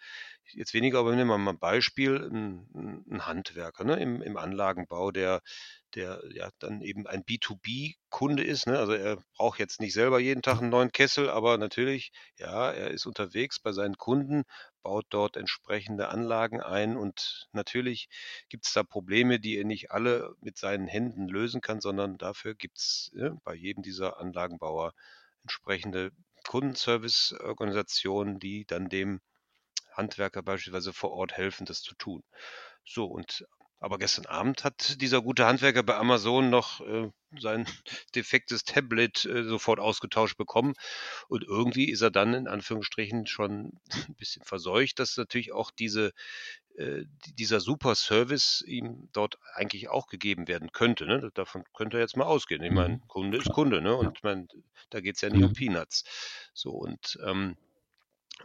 jetzt 0.53 0.73
weniger, 0.73 0.99
aber 0.99 1.15
nehmen 1.15 1.29
wir 1.29 1.37
mal 1.37 1.51
ein 1.53 1.59
Beispiel, 1.59 2.15
ein, 2.31 3.03
ein- 3.09 3.25
Handwerker 3.25 3.83
ne, 3.83 3.95
im, 3.99 4.21
im 4.21 4.37
Anlagenbau, 4.37 5.11
der, 5.11 5.41
der 5.95 6.21
ja 6.31 6.49
dann 6.59 6.81
eben 6.81 7.07
ein 7.07 7.23
B2B-Kunde 7.23 8.43
ist. 8.43 8.67
Ne? 8.67 8.77
Also 8.77 8.93
er 8.93 9.17
braucht 9.37 9.59
jetzt 9.59 9.81
nicht 9.81 9.93
selber 9.93 10.19
jeden 10.19 10.41
Tag 10.41 10.59
einen 10.59 10.69
neuen 10.69 10.91
Kessel, 10.91 11.29
aber 11.29 11.57
natürlich, 11.57 12.11
ja, 12.37 12.71
er 12.71 12.91
ist 12.91 13.05
unterwegs 13.05 13.59
bei 13.59 13.71
seinen 13.71 13.97
Kunden, 13.97 14.43
baut 14.87 15.05
dort 15.09 15.35
entsprechende 15.35 16.07
Anlagen 16.07 16.61
ein 16.61 16.95
und 16.95 17.49
natürlich 17.51 18.07
gibt 18.47 18.65
es 18.65 18.71
da 18.71 18.83
Probleme, 18.83 19.37
die 19.37 19.57
er 19.57 19.65
nicht 19.65 19.91
alle 19.91 20.33
mit 20.39 20.57
seinen 20.57 20.87
Händen 20.87 21.27
lösen 21.27 21.59
kann, 21.59 21.81
sondern 21.81 22.17
dafür 22.17 22.55
gibt 22.55 22.77
es 22.77 23.11
ne, 23.13 23.37
bei 23.43 23.53
jedem 23.53 23.83
dieser 23.83 24.17
Anlagenbauer 24.17 24.93
entsprechende 25.43 26.11
Kundenservice-Organisationen, 26.45 28.39
die 28.39 28.63
dann 28.65 28.87
dem 28.87 29.19
Handwerker 29.91 30.41
beispielsweise 30.41 30.93
vor 30.93 31.11
Ort 31.11 31.33
helfen, 31.33 31.65
das 31.65 31.81
zu 31.81 31.93
tun. 31.95 32.23
So, 32.85 33.07
und 33.07 33.45
aber 33.79 33.97
gestern 33.99 34.25
Abend 34.25 34.63
hat 34.63 35.01
dieser 35.01 35.21
gute 35.21 35.45
Handwerker 35.45 35.83
bei 35.83 35.95
Amazon 35.95 36.49
noch 36.49 36.81
äh, 36.81 37.09
sein 37.39 37.65
defektes 38.15 38.63
Tablet 38.63 39.25
äh, 39.25 39.43
sofort 39.43 39.79
ausgetauscht 39.79 40.37
bekommen. 40.37 40.73
Und 41.27 41.43
irgendwie 41.43 41.89
ist 41.89 42.01
er 42.01 42.11
dann 42.11 42.33
in 42.33 42.47
Anführungsstrichen 42.47 43.27
schon 43.27 43.51
ein 43.53 43.81
bisschen 44.17 44.43
verseucht, 44.43 44.99
dass 44.99 45.17
natürlich 45.17 45.51
auch 45.53 45.71
diese, 45.71 46.11
äh, 46.77 47.03
die- 47.25 47.35
dieser 47.35 47.59
super 47.59 47.95
Service 47.95 48.63
ihm 48.65 49.09
dort 49.13 49.37
eigentlich 49.53 49.89
auch 49.89 50.07
gegeben 50.07 50.47
werden 50.47 50.71
könnte. 50.71 51.05
Ne? 51.05 51.29
Davon 51.33 51.63
könnte 51.73 51.97
er 51.97 52.01
jetzt 52.01 52.17
mal 52.17 52.25
ausgehen. 52.25 52.63
Ich 52.63 52.71
meine, 52.71 52.95
Mhm. 52.95 53.01
Kunde 53.07 53.37
ist. 53.37 53.51
Kunde, 53.51 53.81
ne? 53.81 53.95
Und 53.95 54.23
meine, 54.23 54.47
da 54.89 55.01
geht 55.01 55.15
es 55.15 55.21
ja 55.21 55.29
nicht 55.29 55.43
um 55.43 55.51
Mhm. 55.51 55.53
Peanuts. 55.53 56.03
So, 56.53 56.71
und 56.71 57.17
ähm, 57.25 57.57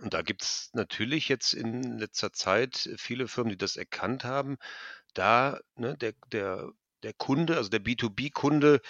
und 0.01 0.15
da 0.15 0.23
gibt 0.23 0.43
es 0.43 0.71
natürlich 0.73 1.29
jetzt 1.29 1.53
in 1.53 1.99
letzter 1.99 2.33
Zeit 2.33 2.89
viele 2.97 3.29
Firmen, 3.29 3.51
die 3.51 3.59
das 3.59 3.77
erkannt 3.77 4.25
haben. 4.25 4.57
Da, 5.15 5.61
ne, 5.77 5.97
der, 5.97 6.15
der, 6.33 6.71
der 7.03 7.13
Kunde, 7.15 7.57
also 7.57 7.71
der 7.71 7.81
B2B-Kunde, 7.81 8.81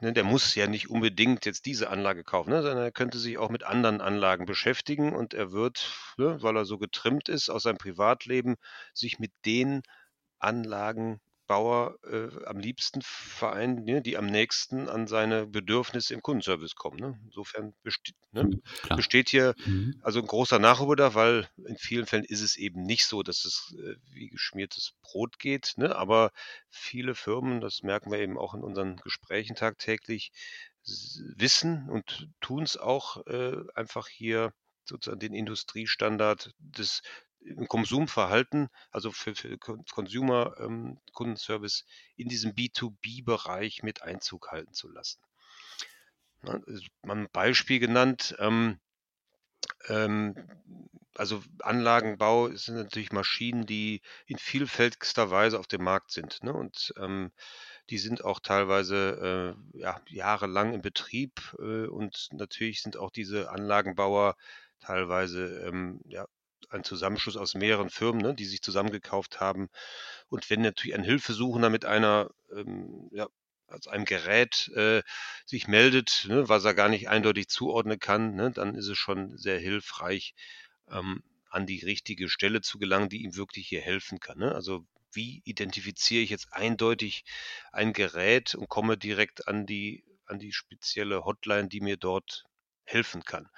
ne, 0.00 0.12
der 0.12 0.24
muss 0.24 0.54
ja 0.54 0.66
nicht 0.66 0.90
unbedingt 0.90 1.46
jetzt 1.46 1.66
diese 1.66 1.90
Anlage 1.90 2.24
kaufen, 2.24 2.50
ne, 2.50 2.62
sondern 2.62 2.84
er 2.84 2.92
könnte 2.92 3.18
sich 3.18 3.38
auch 3.38 3.50
mit 3.50 3.64
anderen 3.64 4.00
Anlagen 4.00 4.46
beschäftigen 4.46 5.14
und 5.14 5.34
er 5.34 5.52
wird, 5.52 5.92
ne, 6.16 6.42
weil 6.42 6.56
er 6.56 6.64
so 6.64 6.78
getrimmt 6.78 7.28
ist 7.28 7.50
aus 7.50 7.64
seinem 7.64 7.78
Privatleben, 7.78 8.56
sich 8.94 9.18
mit 9.18 9.32
den 9.44 9.82
Anlagenbauer 11.48 11.98
äh, 12.04 12.44
am 12.44 12.58
liebsten 12.58 13.00
vereinen, 13.02 13.84
ne, 13.84 14.02
die 14.02 14.16
am 14.16 14.26
nächsten 14.26 14.88
an 14.88 15.06
seine 15.06 15.46
Bedürfnisse 15.46 16.14
im 16.14 16.22
Kundenservice 16.22 16.74
kommen. 16.74 16.98
Ne? 16.98 17.18
Insofern 17.24 17.74
besteht, 17.82 18.16
ne. 18.32 18.50
Klar. 18.82 18.96
besteht 18.96 19.30
hier 19.30 19.54
Mhm. 19.64 19.98
also 20.02 20.20
ein 20.20 20.26
großer 20.26 20.58
Nachholbedarf, 20.58 21.14
weil 21.14 21.48
in 21.66 21.76
vielen 21.76 22.06
Fällen 22.06 22.24
ist 22.24 22.42
es 22.42 22.56
eben 22.56 22.82
nicht 22.82 23.06
so, 23.06 23.22
dass 23.22 23.44
es 23.44 23.74
äh, 23.78 23.96
wie 24.12 24.28
geschmiertes 24.28 24.92
Brot 25.02 25.38
geht. 25.38 25.74
Ne? 25.76 25.96
Aber 25.96 26.30
viele 26.68 27.14
Firmen, 27.14 27.60
das 27.60 27.82
merken 27.82 28.10
wir 28.10 28.18
eben 28.18 28.38
auch 28.38 28.54
in 28.54 28.62
unseren 28.62 28.96
Gesprächen 28.96 29.56
tagtäglich, 29.56 30.32
wissen 31.36 31.88
und 31.90 32.28
tun 32.40 32.62
es 32.62 32.76
auch 32.76 33.26
äh, 33.26 33.56
einfach 33.74 34.08
hier 34.08 34.52
sozusagen 34.84 35.20
den 35.20 35.34
Industriestandard 35.34 36.54
des 36.58 37.02
im 37.40 37.68
Konsumverhalten, 37.68 38.68
also 38.90 39.10
für, 39.12 39.34
für 39.34 39.58
Con- 39.58 39.84
Consumer 39.90 40.54
ähm, 40.60 40.98
Kundenservice 41.12 41.84
in 42.16 42.28
diesem 42.28 42.54
B2B-Bereich 42.54 43.82
mit 43.82 44.02
Einzug 44.02 44.50
halten 44.52 44.72
zu 44.74 44.88
lassen. 44.88 45.20
Ne? 46.42 46.60
Es- 46.66 46.82
Mal 47.04 47.16
ein 47.18 47.28
Beispiel 47.30 47.78
genannt. 47.78 48.34
Ähm, 48.40 48.80
ähm, 49.88 50.34
also 51.14 51.42
Anlagenbau 51.62 52.50
sind 52.54 52.76
natürlich 52.76 53.12
Maschinen, 53.12 53.66
die 53.66 54.02
in 54.26 54.38
vielfältigster 54.38 55.30
Weise 55.30 55.58
auf 55.58 55.66
dem 55.66 55.82
Markt 55.82 56.12
sind. 56.12 56.42
Ne? 56.44 56.52
Und 56.52 56.94
ähm, 56.98 57.32
die 57.90 57.98
sind 57.98 58.24
auch 58.24 58.40
teilweise 58.40 59.56
äh, 59.74 59.78
ja, 59.80 60.00
jahrelang 60.08 60.74
in 60.74 60.82
Betrieb. 60.82 61.56
Äh, 61.60 61.86
und 61.88 62.28
natürlich 62.32 62.82
sind 62.82 62.96
auch 62.96 63.10
diese 63.10 63.50
Anlagenbauer 63.50 64.36
teilweise 64.80 65.60
ähm, 65.66 66.00
ja, 66.06 66.26
ein 66.70 66.84
Zusammenschluss 66.84 67.36
aus 67.36 67.54
mehreren 67.54 67.90
Firmen, 67.90 68.22
ne, 68.22 68.34
die 68.34 68.44
sich 68.44 68.62
zusammengekauft 68.62 69.40
haben. 69.40 69.68
Und 70.28 70.50
wenn 70.50 70.62
natürlich 70.62 70.94
ein 70.94 71.04
Hilfesuchender 71.04 71.70
mit 71.70 71.84
einer, 71.84 72.30
ähm, 72.54 73.08
ja, 73.12 73.26
also 73.68 73.90
einem 73.90 74.04
Gerät 74.06 74.68
äh, 74.74 75.02
sich 75.46 75.68
meldet, 75.68 76.26
ne, 76.28 76.48
was 76.48 76.64
er 76.64 76.74
gar 76.74 76.88
nicht 76.88 77.08
eindeutig 77.08 77.48
zuordnen 77.48 77.98
kann, 77.98 78.34
ne, 78.34 78.50
dann 78.50 78.74
ist 78.74 78.88
es 78.88 78.98
schon 78.98 79.36
sehr 79.36 79.58
hilfreich, 79.58 80.34
ähm, 80.90 81.22
an 81.50 81.66
die 81.66 81.80
richtige 81.80 82.28
Stelle 82.28 82.60
zu 82.60 82.78
gelangen, 82.78 83.08
die 83.08 83.22
ihm 83.22 83.36
wirklich 83.36 83.68
hier 83.68 83.80
helfen 83.80 84.20
kann. 84.20 84.38
Ne? 84.38 84.54
Also 84.54 84.86
wie 85.12 85.40
identifiziere 85.44 86.22
ich 86.22 86.30
jetzt 86.30 86.52
eindeutig 86.52 87.24
ein 87.72 87.92
Gerät 87.92 88.54
und 88.54 88.68
komme 88.68 88.98
direkt 88.98 89.48
an 89.48 89.66
die, 89.66 90.04
an 90.26 90.38
die 90.38 90.52
spezielle 90.52 91.24
Hotline, 91.24 91.68
die 91.68 91.80
mir 91.80 91.96
dort 91.96 92.44
helfen 92.84 93.24
kann. 93.24 93.48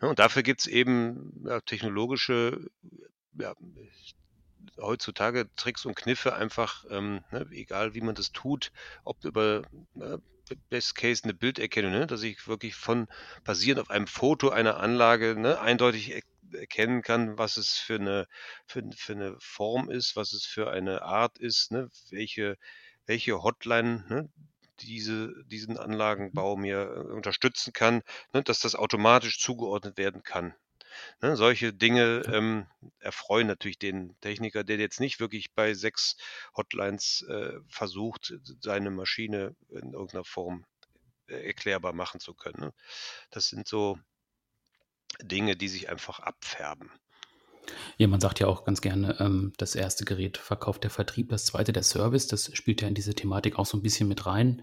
Ja, 0.00 0.08
und 0.08 0.18
dafür 0.18 0.42
gibt 0.42 0.60
es 0.62 0.66
eben 0.66 1.42
ja, 1.46 1.60
technologische, 1.60 2.70
ja, 3.38 3.54
heutzutage 4.78 5.48
Tricks 5.56 5.84
und 5.84 5.94
Kniffe 5.94 6.34
einfach, 6.34 6.84
ähm, 6.90 7.24
ne, 7.30 7.46
egal 7.52 7.94
wie 7.94 8.00
man 8.00 8.14
das 8.14 8.32
tut, 8.32 8.72
ob 9.04 9.24
über 9.24 9.62
äh, 10.00 10.18
Best 10.68 10.94
Case 10.96 11.22
eine 11.24 11.34
Bilderkennung, 11.34 11.92
ne, 11.92 12.06
dass 12.06 12.22
ich 12.22 12.46
wirklich 12.48 12.74
von 12.74 13.06
basierend 13.44 13.80
auf 13.82 13.90
einem 13.90 14.06
Foto 14.06 14.50
einer 14.50 14.78
Anlage 14.78 15.36
ne, 15.38 15.60
eindeutig 15.60 16.12
er 16.12 16.22
erkennen 16.52 17.02
kann, 17.02 17.38
was 17.38 17.56
es 17.56 17.74
für 17.74 17.94
eine, 17.94 18.26
für, 18.66 18.82
für 18.96 19.12
eine 19.12 19.36
Form 19.38 19.88
ist, 19.88 20.16
was 20.16 20.32
es 20.32 20.44
für 20.44 20.70
eine 20.70 21.02
Art 21.02 21.38
ist, 21.38 21.70
ne, 21.70 21.88
welche, 22.10 22.56
welche 23.06 23.42
Hotline 23.42 24.04
ne, 24.08 24.28
diese, 24.82 25.32
diesen 25.44 25.78
Anlagenbau 25.78 26.56
mir 26.56 26.80
äh, 26.80 27.12
unterstützen 27.12 27.72
kann, 27.72 28.02
ne, 28.32 28.42
dass 28.42 28.60
das 28.60 28.74
automatisch 28.74 29.40
zugeordnet 29.40 29.96
werden 29.96 30.22
kann. 30.22 30.54
Ne, 31.22 31.36
solche 31.36 31.72
Dinge 31.72 32.22
ähm, 32.26 32.66
erfreuen 32.98 33.46
natürlich 33.46 33.78
den 33.78 34.16
Techniker, 34.20 34.64
der 34.64 34.78
jetzt 34.78 35.00
nicht 35.00 35.20
wirklich 35.20 35.52
bei 35.54 35.74
sechs 35.74 36.16
Hotlines 36.56 37.22
äh, 37.28 37.58
versucht, 37.68 38.34
seine 38.60 38.90
Maschine 38.90 39.54
in 39.68 39.92
irgendeiner 39.92 40.24
Form 40.24 40.64
äh, 41.28 41.46
erklärbar 41.46 41.92
machen 41.92 42.20
zu 42.20 42.34
können. 42.34 42.60
Ne? 42.60 42.74
Das 43.30 43.48
sind 43.48 43.68
so 43.68 43.98
Dinge, 45.22 45.56
die 45.56 45.68
sich 45.68 45.88
einfach 45.88 46.20
abfärben. 46.20 46.90
Ja, 47.98 48.08
man 48.08 48.20
sagt 48.20 48.40
ja 48.40 48.46
auch 48.46 48.64
ganz 48.64 48.80
gerne, 48.80 49.16
ähm, 49.20 49.52
das 49.58 49.74
erste 49.74 50.04
Gerät 50.04 50.38
verkauft 50.38 50.82
der 50.82 50.90
Vertrieb, 50.90 51.28
das 51.28 51.46
zweite 51.46 51.72
der 51.72 51.82
Service. 51.82 52.26
Das 52.26 52.50
spielt 52.54 52.82
ja 52.82 52.88
in 52.88 52.94
diese 52.94 53.14
Thematik 53.14 53.58
auch 53.58 53.66
so 53.66 53.76
ein 53.76 53.82
bisschen 53.82 54.08
mit 54.08 54.26
rein. 54.26 54.62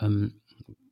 Ähm, 0.00 0.40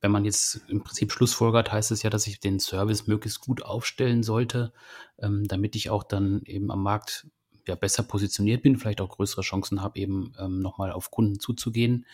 wenn 0.01 0.11
man 0.11 0.25
jetzt 0.25 0.61
im 0.67 0.83
Prinzip 0.83 1.11
schlussfolgert, 1.11 1.71
heißt 1.71 1.91
es 1.91 2.03
ja, 2.03 2.09
dass 2.09 2.27
ich 2.27 2.39
den 2.39 2.59
Service 2.59 3.07
möglichst 3.07 3.41
gut 3.41 3.63
aufstellen 3.63 4.23
sollte, 4.23 4.73
ähm, 5.17 5.47
damit 5.47 5.75
ich 5.75 5.89
auch 5.89 6.03
dann 6.03 6.41
eben 6.43 6.71
am 6.71 6.83
Markt 6.83 7.27
ja, 7.67 7.75
besser 7.75 8.03
positioniert 8.03 8.63
bin, 8.63 8.77
vielleicht 8.77 9.01
auch 9.01 9.09
größere 9.09 9.41
Chancen 9.41 9.81
habe, 9.81 9.99
eben 9.99 10.33
ähm, 10.39 10.59
nochmal 10.59 10.91
auf 10.91 11.11
Kunden 11.11 11.39
zuzugehen. 11.39 12.05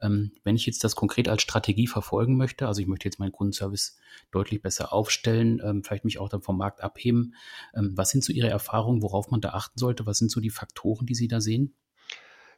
Ähm, 0.00 0.32
wenn 0.44 0.56
ich 0.56 0.66
jetzt 0.66 0.84
das 0.84 0.94
konkret 0.94 1.28
als 1.28 1.42
Strategie 1.42 1.86
verfolgen 1.86 2.36
möchte, 2.36 2.66
also 2.66 2.80
ich 2.80 2.86
möchte 2.86 3.06
jetzt 3.06 3.18
meinen 3.18 3.32
Kundenservice 3.32 3.98
deutlich 4.30 4.62
besser 4.62 4.92
aufstellen, 4.92 5.60
ähm, 5.64 5.82
vielleicht 5.82 6.04
mich 6.04 6.18
auch 6.18 6.28
dann 6.28 6.42
vom 6.42 6.56
Markt 6.56 6.80
abheben, 6.80 7.34
ähm, 7.74 7.92
was 7.96 8.10
sind 8.10 8.24
so 8.24 8.32
Ihre 8.32 8.48
Erfahrungen, 8.48 9.02
worauf 9.02 9.30
man 9.30 9.40
da 9.40 9.50
achten 9.50 9.78
sollte? 9.78 10.06
Was 10.06 10.18
sind 10.18 10.30
so 10.30 10.40
die 10.40 10.50
Faktoren, 10.50 11.06
die 11.06 11.14
Sie 11.14 11.28
da 11.28 11.40
sehen? 11.40 11.74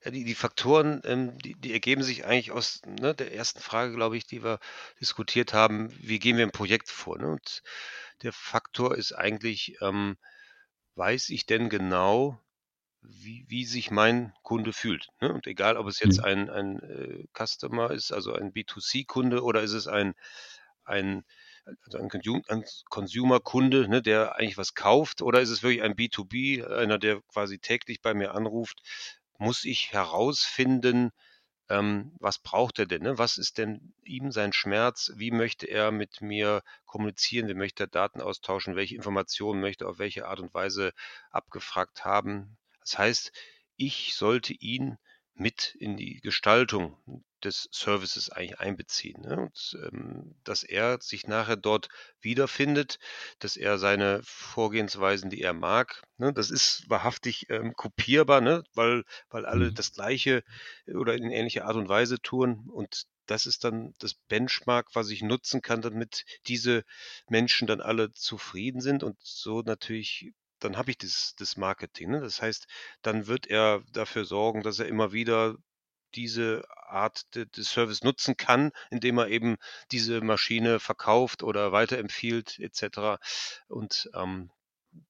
Ja, 0.05 0.11
die, 0.11 0.25
die 0.25 0.35
Faktoren, 0.35 1.01
ähm, 1.05 1.39
die, 1.39 1.55
die 1.55 1.73
ergeben 1.73 2.03
sich 2.03 2.25
eigentlich 2.25 2.51
aus 2.51 2.83
ne, 2.87 3.15
der 3.15 3.33
ersten 3.35 3.61
Frage, 3.61 3.95
glaube 3.95 4.17
ich, 4.17 4.27
die 4.27 4.43
wir 4.43 4.59
diskutiert 5.01 5.53
haben. 5.55 5.91
Wie 6.01 6.19
gehen 6.19 6.37
wir 6.37 6.45
im 6.45 6.51
Projekt 6.51 6.89
vor? 6.89 7.19
Ne? 7.19 7.29
Und 7.29 7.63
der 8.23 8.33
Faktor 8.33 8.97
ist 8.97 9.13
eigentlich, 9.13 9.77
ähm, 9.81 10.17
weiß 10.97 11.31
ich 11.31 11.47
denn 11.47 11.69
genau, 11.69 12.39
wie, 13.03 13.45
wie 13.49 13.65
sich 13.67 13.91
mein 13.91 14.35
Kunde 14.43 14.73
fühlt? 14.73 15.09
Ne? 15.21 15.33
Und 15.33 15.47
egal, 15.49 15.77
ob 15.77 15.87
es 15.89 16.01
jetzt 16.01 16.19
Mhm. 16.19 16.25
ein, 16.25 16.51
ein 16.51 16.81
äh, 16.83 17.27
Customer 17.37 17.91
ist, 17.93 18.13
also 18.13 18.35
ein 18.35 18.53
B2C-Kunde 18.53 19.43
oder 19.45 19.63
ist 19.63 19.73
es 19.75 19.89
ein, 19.89 20.15
ein 20.85 21.25
also 21.85 21.99
ein, 21.99 22.11
ein 22.49 22.65
Consumer-Kunde, 22.91 23.89
ne, 23.89 24.03
der 24.03 24.37
eigentlich 24.37 24.59
was 24.59 24.75
kauft, 24.75 25.23
oder 25.23 25.41
ist 25.41 25.51
es 25.51 25.63
wirklich 25.63 25.83
ein 25.83 25.97
B2B, 25.97 26.63
einer, 26.65 26.99
der 26.99 27.21
quasi 27.23 27.59
täglich 27.59 28.01
bei 28.03 28.15
mir 28.15 28.35
anruft? 28.35 28.81
Muss 29.39 29.65
ich 29.65 29.93
herausfinden, 29.93 31.11
ähm, 31.73 32.13
was 32.21 32.39
braucht 32.39 32.79
er 32.79 32.87
denn? 32.87 33.03
Ne? 33.03 33.17
Was 33.17 33.39
ist 33.39 33.57
denn 33.57 33.95
ihm 34.05 34.31
sein 34.31 34.53
Schmerz? 34.53 35.11
Wie 35.17 35.31
möchte 35.31 35.67
er 35.67 35.91
mit 35.91 36.21
mir 36.21 36.63
kommunizieren? 36.85 37.49
Wie 37.49 37.55
möchte 37.55 37.85
er 37.85 37.87
Daten 37.87 38.21
austauschen? 38.21 38.77
Welche 38.77 38.95
Informationen 38.95 39.61
möchte 39.63 39.85
er 39.87 39.91
auf 39.91 39.99
welche 39.99 40.29
Art 40.29 40.41
und 40.41 40.53
Weise 40.53 40.93
abgefragt 41.31 42.05
haben? 42.05 42.59
Das 42.81 42.99
heißt, 42.99 43.33
ich 43.77 44.15
sollte 44.15 44.53
ihn 44.53 44.99
mit 45.35 45.75
in 45.79 45.97
die 45.97 46.21
Gestaltung 46.21 46.97
des 47.43 47.69
Services 47.73 48.31
eigentlich 48.31 48.61
einbeziehen. 48.61 49.23
Ne? 49.23 49.37
Und, 49.37 49.79
ähm, 49.85 50.35
dass 50.45 50.63
er 50.63 51.01
sich 51.01 51.27
nachher 51.27 51.57
dort 51.57 51.89
wiederfindet, 52.21 52.99
dass 53.39 53.57
er 53.57 53.79
seine 53.79 54.21
Vorgehensweisen, 54.25 55.31
die 55.31 55.43
er 55.43 55.53
mag, 55.53 56.03
ne? 56.19 56.33
das 56.33 56.51
ist 56.51 56.89
wahrhaftig 56.89 57.47
ähm, 57.51 57.75
kopierbar, 57.75 58.41
ne? 58.41 58.63
weil, 58.75 59.05
weil 59.31 59.45
alle 59.47 59.71
mhm. 59.71 59.75
das 59.75 59.93
Gleiche 59.93 60.45
oder 60.87 61.15
in 61.15 61.31
ähnlicher 61.31 61.67
Art 61.67 61.77
und 61.77 61.89
Weise 61.89 62.21
tun. 62.21 62.69
Und 62.73 63.07
das 63.27 63.47
ist 63.47 63.65
dann 63.65 63.95
das 63.99 64.15
Benchmark, 64.15 64.89
was 64.95 65.11
ich 65.11 65.23
nutzen 65.23 65.63
kann, 65.63 65.83
damit 65.83 66.25
diese 66.47 66.85
Menschen 67.29 67.67
dann 67.67 67.81
alle 67.81 68.13
zufrieden 68.13 68.81
sind 68.81 69.03
und 69.03 69.17
so 69.21 69.63
natürlich 69.63 70.33
dann 70.65 70.77
habe 70.77 70.91
ich 70.91 70.99
das, 70.99 71.35
das 71.39 71.57
Marketing. 71.57 72.11
Ne? 72.11 72.21
Das 72.21 72.43
heißt, 72.43 72.67
dann 73.03 73.27
wird 73.27 73.47
er 73.47 73.83
dafür 73.93 74.25
sorgen, 74.25 74.63
dass 74.63 74.79
er 74.79 74.87
immer 74.87 75.13
wieder 75.13 75.57
diese 76.15 76.65
Art 76.87 77.35
de, 77.35 77.47
des 77.47 77.69
Service 77.69 78.03
nutzen 78.03 78.37
kann, 78.37 78.73
indem 78.91 79.19
er 79.19 79.29
eben 79.29 79.57
diese 79.91 80.21
Maschine 80.21 80.81
verkauft 80.81 81.43
oder 81.43 81.73
weiterempfiehlt 81.73 82.59
etc. 82.59 83.19
Und 83.69 84.11
ähm, 84.15 84.51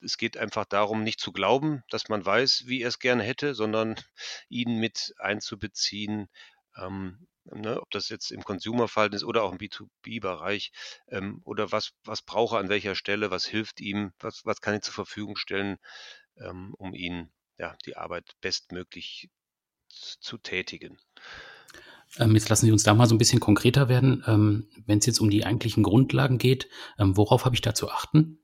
es 0.01 0.17
geht 0.17 0.37
einfach 0.37 0.65
darum, 0.65 1.03
nicht 1.03 1.21
zu 1.21 1.33
glauben, 1.33 1.83
dass 1.91 2.09
man 2.09 2.25
weiß, 2.25 2.65
wie 2.67 2.83
er 2.83 2.89
es 2.89 2.99
gerne 2.99 3.23
hätte, 3.23 3.55
sondern 3.55 3.97
ihn 4.49 4.79
mit 4.79 5.15
einzubeziehen, 5.19 6.29
ähm, 6.77 7.27
ne, 7.45 7.81
ob 7.81 7.91
das 7.91 8.09
jetzt 8.09 8.31
im 8.31 8.43
Consumer-Verhalten 8.43 9.17
ist 9.17 9.25
oder 9.25 9.43
auch 9.43 9.53
im 9.53 9.59
B2B-Bereich, 9.59 10.73
ähm, 11.09 11.41
oder 11.45 11.73
was, 11.73 11.93
was 12.05 12.23
braucht 12.23 12.55
er 12.55 12.61
an 12.61 12.69
welcher 12.69 12.95
Stelle, 12.95 13.31
was 13.31 13.47
hilft 13.47 13.81
ihm, 13.81 14.13
was, 14.19 14.45
was 14.45 14.61
kann 14.61 14.75
ich 14.75 14.83
zur 14.83 14.95
Verfügung 14.95 15.37
stellen, 15.37 15.79
ähm, 16.39 16.75
um 16.79 16.95
ihn 16.95 17.31
ja, 17.59 17.77
die 17.85 17.97
Arbeit 17.97 18.33
bestmöglich 18.41 19.31
zu 19.89 20.39
tätigen. 20.39 20.99
Ähm, 22.19 22.35
jetzt 22.35 22.49
lassen 22.49 22.67
Sie 22.67 22.73
uns 22.73 22.83
da 22.83 22.95
mal 22.95 23.07
so 23.07 23.15
ein 23.15 23.19
bisschen 23.19 23.41
konkreter 23.41 23.89
werden. 23.89 24.23
Ähm, 24.27 24.69
Wenn 24.87 24.99
es 24.99 25.07
jetzt 25.07 25.21
um 25.21 25.31
die 25.31 25.45
eigentlichen 25.45 25.83
Grundlagen 25.83 26.39
geht, 26.39 26.69
ähm, 26.99 27.17
worauf 27.17 27.45
habe 27.45 27.55
ich 27.55 27.61
da 27.61 27.75
zu 27.75 27.91
achten? 27.91 28.39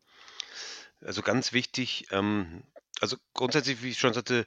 Also 1.01 1.23
ganz 1.23 1.53
wichtig, 1.53 2.09
also 2.11 3.17
grundsätzlich, 3.33 3.85
wie 3.85 3.91
ich 3.91 4.01
schon 4.01 4.15
sagte, 4.15 4.47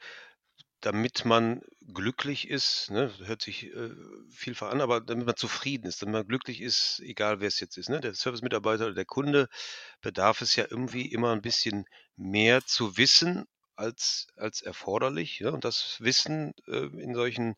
damit 0.82 1.26
man 1.26 1.62
glücklich 1.94 2.50
ist, 2.50 2.90
ne, 2.92 3.12
hört 3.26 3.42
sich 3.42 3.74
äh, 3.74 3.92
vielfach 4.32 4.72
an, 4.72 4.82
aber 4.82 5.02
damit 5.02 5.26
man 5.26 5.36
zufrieden 5.36 5.88
ist, 5.88 6.02
damit 6.02 6.14
man 6.14 6.28
glücklich 6.28 6.62
ist, 6.62 7.00
egal 7.02 7.40
wer 7.40 7.48
es 7.48 7.60
jetzt 7.60 7.78
ist, 7.78 7.90
ne, 7.90 8.02
der 8.02 8.14
Servicemitarbeiter 8.14 8.86
oder 8.86 8.96
der 8.96 9.06
Kunde, 9.06 9.48
bedarf 10.02 10.42
es 10.42 10.56
ja 10.56 10.66
irgendwie 10.70 11.12
immer 11.12 11.32
ein 11.34 11.42
bisschen 11.42 11.86
mehr 12.16 12.66
zu 12.66 12.98
wissen 12.98 13.46
als, 13.76 14.28
als 14.36 14.62
erforderlich. 14.62 15.40
Ja? 15.40 15.50
Und 15.52 15.66
das 15.66 15.98
Wissen 16.00 16.54
äh, 16.68 16.86
in 17.02 17.14
solchen 17.14 17.56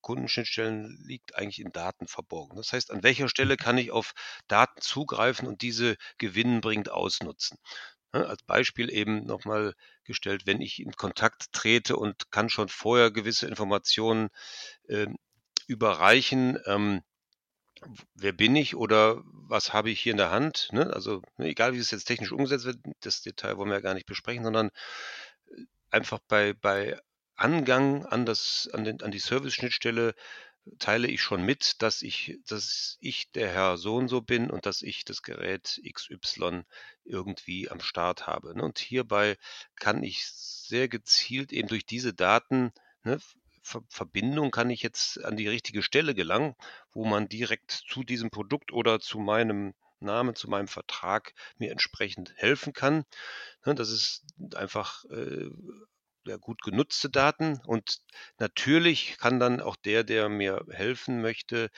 Kundenschnittstellen 0.00 1.02
liegt 1.06 1.34
eigentlich 1.36 1.60
in 1.60 1.72
Daten 1.72 2.06
verborgen. 2.06 2.56
Das 2.56 2.72
heißt, 2.72 2.90
an 2.90 3.02
welcher 3.02 3.28
Stelle 3.28 3.56
kann 3.56 3.78
ich 3.78 3.90
auf 3.90 4.12
Daten 4.48 4.80
zugreifen 4.80 5.48
und 5.48 5.62
diese 5.62 5.96
gewinnbringend 6.18 6.90
ausnutzen? 6.90 7.58
Ne, 8.12 8.26
als 8.26 8.42
Beispiel 8.44 8.90
eben 8.90 9.24
nochmal 9.26 9.74
gestellt, 10.04 10.46
wenn 10.46 10.60
ich 10.60 10.80
in 10.80 10.92
Kontakt 10.92 11.52
trete 11.52 11.96
und 11.96 12.30
kann 12.30 12.48
schon 12.48 12.68
vorher 12.68 13.10
gewisse 13.10 13.46
Informationen 13.46 14.28
äh, 14.88 15.06
überreichen, 15.66 16.58
ähm, 16.66 17.02
wer 18.14 18.32
bin 18.32 18.56
ich 18.56 18.76
oder 18.76 19.22
was 19.24 19.72
habe 19.72 19.90
ich 19.90 20.00
hier 20.00 20.12
in 20.12 20.18
der 20.18 20.30
Hand? 20.30 20.68
Ne? 20.72 20.90
Also 20.92 21.22
ne, 21.36 21.46
egal, 21.46 21.74
wie 21.74 21.78
es 21.78 21.90
jetzt 21.90 22.04
technisch 22.04 22.32
umgesetzt 22.32 22.64
wird, 22.64 22.78
das 23.00 23.22
Detail 23.22 23.56
wollen 23.56 23.70
wir 23.70 23.76
ja 23.76 23.82
gar 23.82 23.94
nicht 23.94 24.06
besprechen, 24.06 24.44
sondern 24.44 24.70
äh, 25.48 25.62
einfach 25.90 26.20
bei, 26.28 26.54
bei 26.54 26.98
Angang 27.36 28.06
an, 28.06 28.26
das, 28.26 28.68
an, 28.72 28.84
den, 28.84 29.02
an 29.02 29.10
die 29.10 29.18
Service-Schnittstelle 29.18 30.14
teile 30.78 31.08
ich 31.08 31.22
schon 31.22 31.44
mit, 31.44 31.82
dass 31.82 32.02
ich, 32.02 32.38
dass 32.46 32.96
ich 33.00 33.30
der 33.32 33.50
Herr 33.50 33.76
so 33.76 33.96
und 33.96 34.08
so 34.08 34.20
bin 34.20 34.50
und 34.50 34.66
dass 34.66 34.82
ich 34.82 35.04
das 35.04 35.22
Gerät 35.22 35.80
XY 35.92 36.62
irgendwie 37.04 37.70
am 37.70 37.80
Start 37.80 38.26
habe. 38.26 38.56
Ne? 38.56 38.62
Und 38.62 38.78
hierbei 38.78 39.36
kann 39.76 40.02
ich 40.02 40.26
sehr 40.26 40.88
gezielt 40.88 41.52
eben 41.52 41.68
durch 41.68 41.86
diese 41.86 42.14
Daten, 42.14 42.72
ne, 43.02 43.18
Verbindung 43.88 44.50
kann 44.50 44.68
ich 44.68 44.82
jetzt 44.82 45.24
an 45.24 45.38
die 45.38 45.48
richtige 45.48 45.82
Stelle 45.82 46.14
gelangen, 46.14 46.54
wo 46.92 47.06
man 47.06 47.28
direkt 47.28 47.70
zu 47.70 48.04
diesem 48.04 48.30
Produkt 48.30 48.72
oder 48.72 49.00
zu 49.00 49.18
meinem 49.18 49.72
Namen, 50.00 50.34
zu 50.34 50.50
meinem 50.50 50.68
Vertrag 50.68 51.32
mir 51.56 51.70
entsprechend 51.70 52.34
helfen 52.36 52.74
kann. 52.74 53.04
Ne? 53.64 53.74
Das 53.74 53.90
ist 53.90 54.22
einfach 54.54 55.04
äh, 55.06 55.48
ja, 56.26 56.36
gut 56.36 56.62
genutzte 56.62 57.10
Daten. 57.10 57.60
Und 57.66 57.98
natürlich 58.38 59.16
kann 59.18 59.40
dann 59.40 59.60
auch 59.60 59.76
der, 59.76 60.04
der 60.04 60.28
mir 60.28 60.64
helfen 60.70 61.20
möchte, 61.22 61.70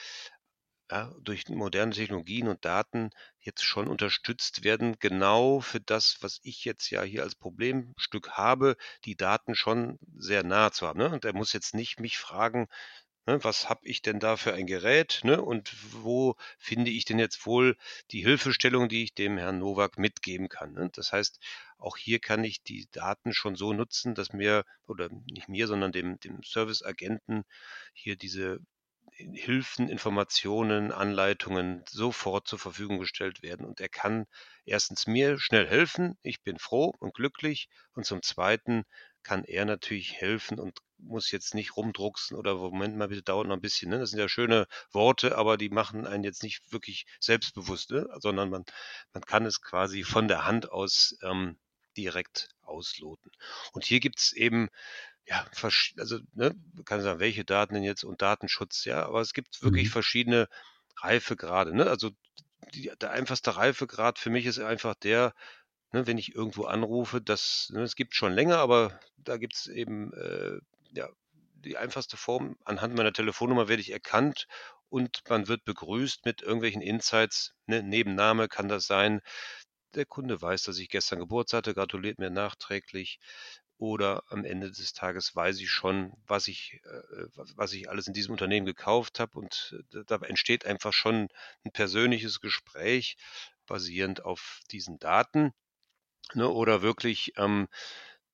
ja, 0.91 1.13
durch 1.21 1.49
moderne 1.49 1.93
Technologien 1.93 2.49
und 2.49 2.65
Daten 2.65 3.11
jetzt 3.41 3.65
schon 3.65 3.89
unterstützt 3.89 4.63
werden, 4.65 4.97
genau 5.01 5.61
für 5.61 5.81
das, 5.81 6.19
was 6.21 6.39
ich 6.43 6.65
jetzt 6.65 6.91
ja 6.91 7.03
hier 7.03 7.23
als 7.23 7.35
Problemstück 7.35 8.31
habe, 8.33 8.77
die 9.05 9.17
Daten 9.17 9.55
schon 9.57 9.99
sehr 10.17 10.45
nah 10.45 10.71
zu 10.73 10.87
haben. 10.87 10.99
Ne? 11.01 11.11
Und 11.11 11.25
er 11.25 11.35
muss 11.35 11.53
jetzt 11.53 11.75
nicht 11.75 11.99
mich 12.01 12.19
fragen, 12.19 12.69
Ne, 13.27 13.43
was 13.45 13.69
habe 13.69 13.87
ich 13.87 14.03
denn 14.03 14.21
da 14.21 14.37
für 14.37 14.55
ein 14.55 14.67
Gerät? 14.67 15.21
Ne? 15.25 15.41
Und 15.43 15.73
wo 15.93 16.37
finde 16.59 16.91
ich 16.91 17.05
denn 17.05 17.19
jetzt 17.19 17.45
wohl 17.47 17.77
die 18.12 18.23
Hilfestellung, 18.23 18.89
die 18.89 19.03
ich 19.05 19.15
dem 19.15 19.37
Herrn 19.39 19.59
Nowak 19.59 19.99
mitgeben 19.99 20.49
kann? 20.49 20.73
Ne? 20.75 20.91
Das 20.93 21.12
heißt, 21.12 21.41
auch 21.79 21.97
hier 21.97 22.21
kann 22.21 22.45
ich 22.45 22.62
die 22.62 22.89
Daten 22.93 23.33
schon 23.35 23.57
so 23.57 23.73
nutzen, 23.73 24.15
dass 24.15 24.33
mir, 24.33 24.65
oder 24.87 25.09
nicht 25.31 25.49
mir, 25.49 25.67
sondern 25.67 25.93
dem, 25.93 26.19
dem 26.21 26.43
Serviceagenten 26.45 27.45
hier 27.93 28.17
diese 28.17 28.61
Hilfen, 29.12 29.89
Informationen, 29.89 30.93
Anleitungen 30.93 31.85
sofort 31.89 32.47
zur 32.47 32.59
Verfügung 32.59 32.99
gestellt 32.99 33.43
werden. 33.43 33.67
Und 33.67 33.81
er 33.81 33.89
kann 33.89 34.27
erstens 34.65 35.07
mir 35.07 35.39
schnell 35.39 35.67
helfen. 35.67 36.17
Ich 36.23 36.43
bin 36.43 36.59
froh 36.59 36.95
und 37.01 37.15
glücklich. 37.15 37.69
Und 37.95 38.05
zum 38.07 38.23
Zweiten 38.23 38.85
kann 39.23 39.45
er 39.45 39.65
natürlich 39.65 40.15
helfen 40.21 40.61
und 40.61 40.79
muss 40.99 41.31
jetzt 41.31 41.55
nicht 41.55 41.77
rumdrucksen 41.77 42.37
oder 42.37 42.55
Moment 42.55 42.97
mal, 42.97 43.09
bitte 43.09 43.23
dauert 43.23 43.47
noch 43.47 43.57
ein 43.57 43.61
bisschen. 43.61 43.91
Ne? 43.91 43.99
Das 43.99 44.11
sind 44.11 44.19
ja 44.19 44.29
schöne 44.29 44.67
Worte, 44.93 45.37
aber 45.37 45.57
die 45.57 45.69
machen 45.69 46.07
einen 46.07 46.25
jetzt 46.25 46.43
nicht 46.43 46.73
wirklich 46.73 47.07
selbstbewusst, 47.21 47.91
ne? 47.91 48.09
sondern 48.19 48.51
man, 48.51 48.65
man 49.13 49.23
kann 49.23 49.47
es 49.47 49.61
quasi 49.61 50.05
von 50.05 50.29
der 50.29 50.47
Hand 50.47 50.71
aus 50.71 51.17
ähm, 51.23 51.59
direkt 51.97 52.49
ausloten. 52.63 53.31
Und 53.73 53.85
hier 53.85 54.01
gibt 54.01 54.19
es 54.19 54.33
eben, 54.33 54.69
ja, 55.27 55.47
also, 55.97 56.19
ne, 56.35 56.55
kann 56.85 57.03
sagen, 57.03 57.21
welche 57.21 57.45
Daten 57.45 57.75
denn 57.75 57.83
jetzt 57.83 58.05
und 58.05 58.23
Datenschutz, 58.23 58.85
ja, 58.85 59.07
aber 59.07 59.21
es 59.21 59.33
gibt 59.33 59.63
wirklich 59.63 59.89
mhm. 59.89 59.93
verschiedene 59.93 60.49
Reifegrade. 60.99 61.75
Ne? 61.75 61.87
Also 61.87 62.11
die, 62.75 62.93
der 63.01 63.11
einfachste 63.11 63.57
Reifegrad 63.57 64.19
für 64.19 64.31
mich 64.31 64.47
ist 64.47 64.59
einfach 64.59 64.95
der, 64.95 65.35
ne, 65.93 66.07
wenn 66.07 66.19
ich 66.19 66.35
irgendwo 66.35 66.65
anrufe, 66.65 67.21
das, 67.21 67.71
ne, 67.73 67.83
es 67.83 67.97
gibt 67.97 68.15
schon 68.15 68.33
länger, 68.33 68.59
aber 68.59 68.99
da 69.17 69.37
gibt 69.37 69.55
es 69.55 69.67
eben 69.67 70.13
äh, 70.15 70.59
ja, 70.97 71.09
die 71.55 71.77
einfachste 71.77 72.17
Form. 72.17 72.57
Anhand 72.65 72.95
meiner 72.95 73.13
Telefonnummer 73.13 73.69
werde 73.69 73.83
ich 73.83 73.93
erkannt 73.93 74.47
und 74.89 75.23
man 75.29 75.49
wird 75.49 75.65
begrüßt 75.65 76.25
mit 76.25 76.43
irgendwelchen 76.43 76.83
Insights. 76.83 77.55
Ne, 77.67 77.83
Nebenname 77.83 78.49
kann 78.49 78.69
das 78.69 78.87
sein. 78.87 79.21
Der 79.95 80.07
Kunde 80.07 80.41
weiß, 80.41 80.63
dass 80.65 80.79
ich 80.79 80.89
gestern 80.89 81.19
Geburtstag 81.21 81.59
hatte, 81.59 81.75
gratuliert 81.75 82.19
mir 82.19 82.31
nachträglich. 82.31 83.19
Oder 83.79 84.23
am 84.29 84.45
Ende 84.47 84.71
des 84.71 84.95
Tages 84.95 85.37
weiß 85.37 85.61
ich 85.61 85.71
schon, 85.71 86.15
was 86.27 86.49
ich, 86.49 86.81
äh, 86.85 87.27
was 87.57 87.75
ich 87.75 87.91
alles 87.91 88.07
in 88.07 88.15
diesem 88.15 88.33
Unternehmen 88.33 88.65
gekauft 88.67 89.21
habe. 89.21 89.39
Und 89.39 89.77
äh, 89.93 90.03
da 90.07 90.17
entsteht 90.17 90.65
einfach 90.65 90.95
schon 90.95 91.29
ein 91.65 91.73
persönliches 91.73 92.41
Gespräch 92.41 93.17
basierend 93.67 94.25
auf 94.25 94.61
diesen 94.71 94.99
Daten. 94.99 95.53
Ne, 96.35 96.49
oder 96.49 96.83
wirklich, 96.83 97.35
ähm, 97.37 97.69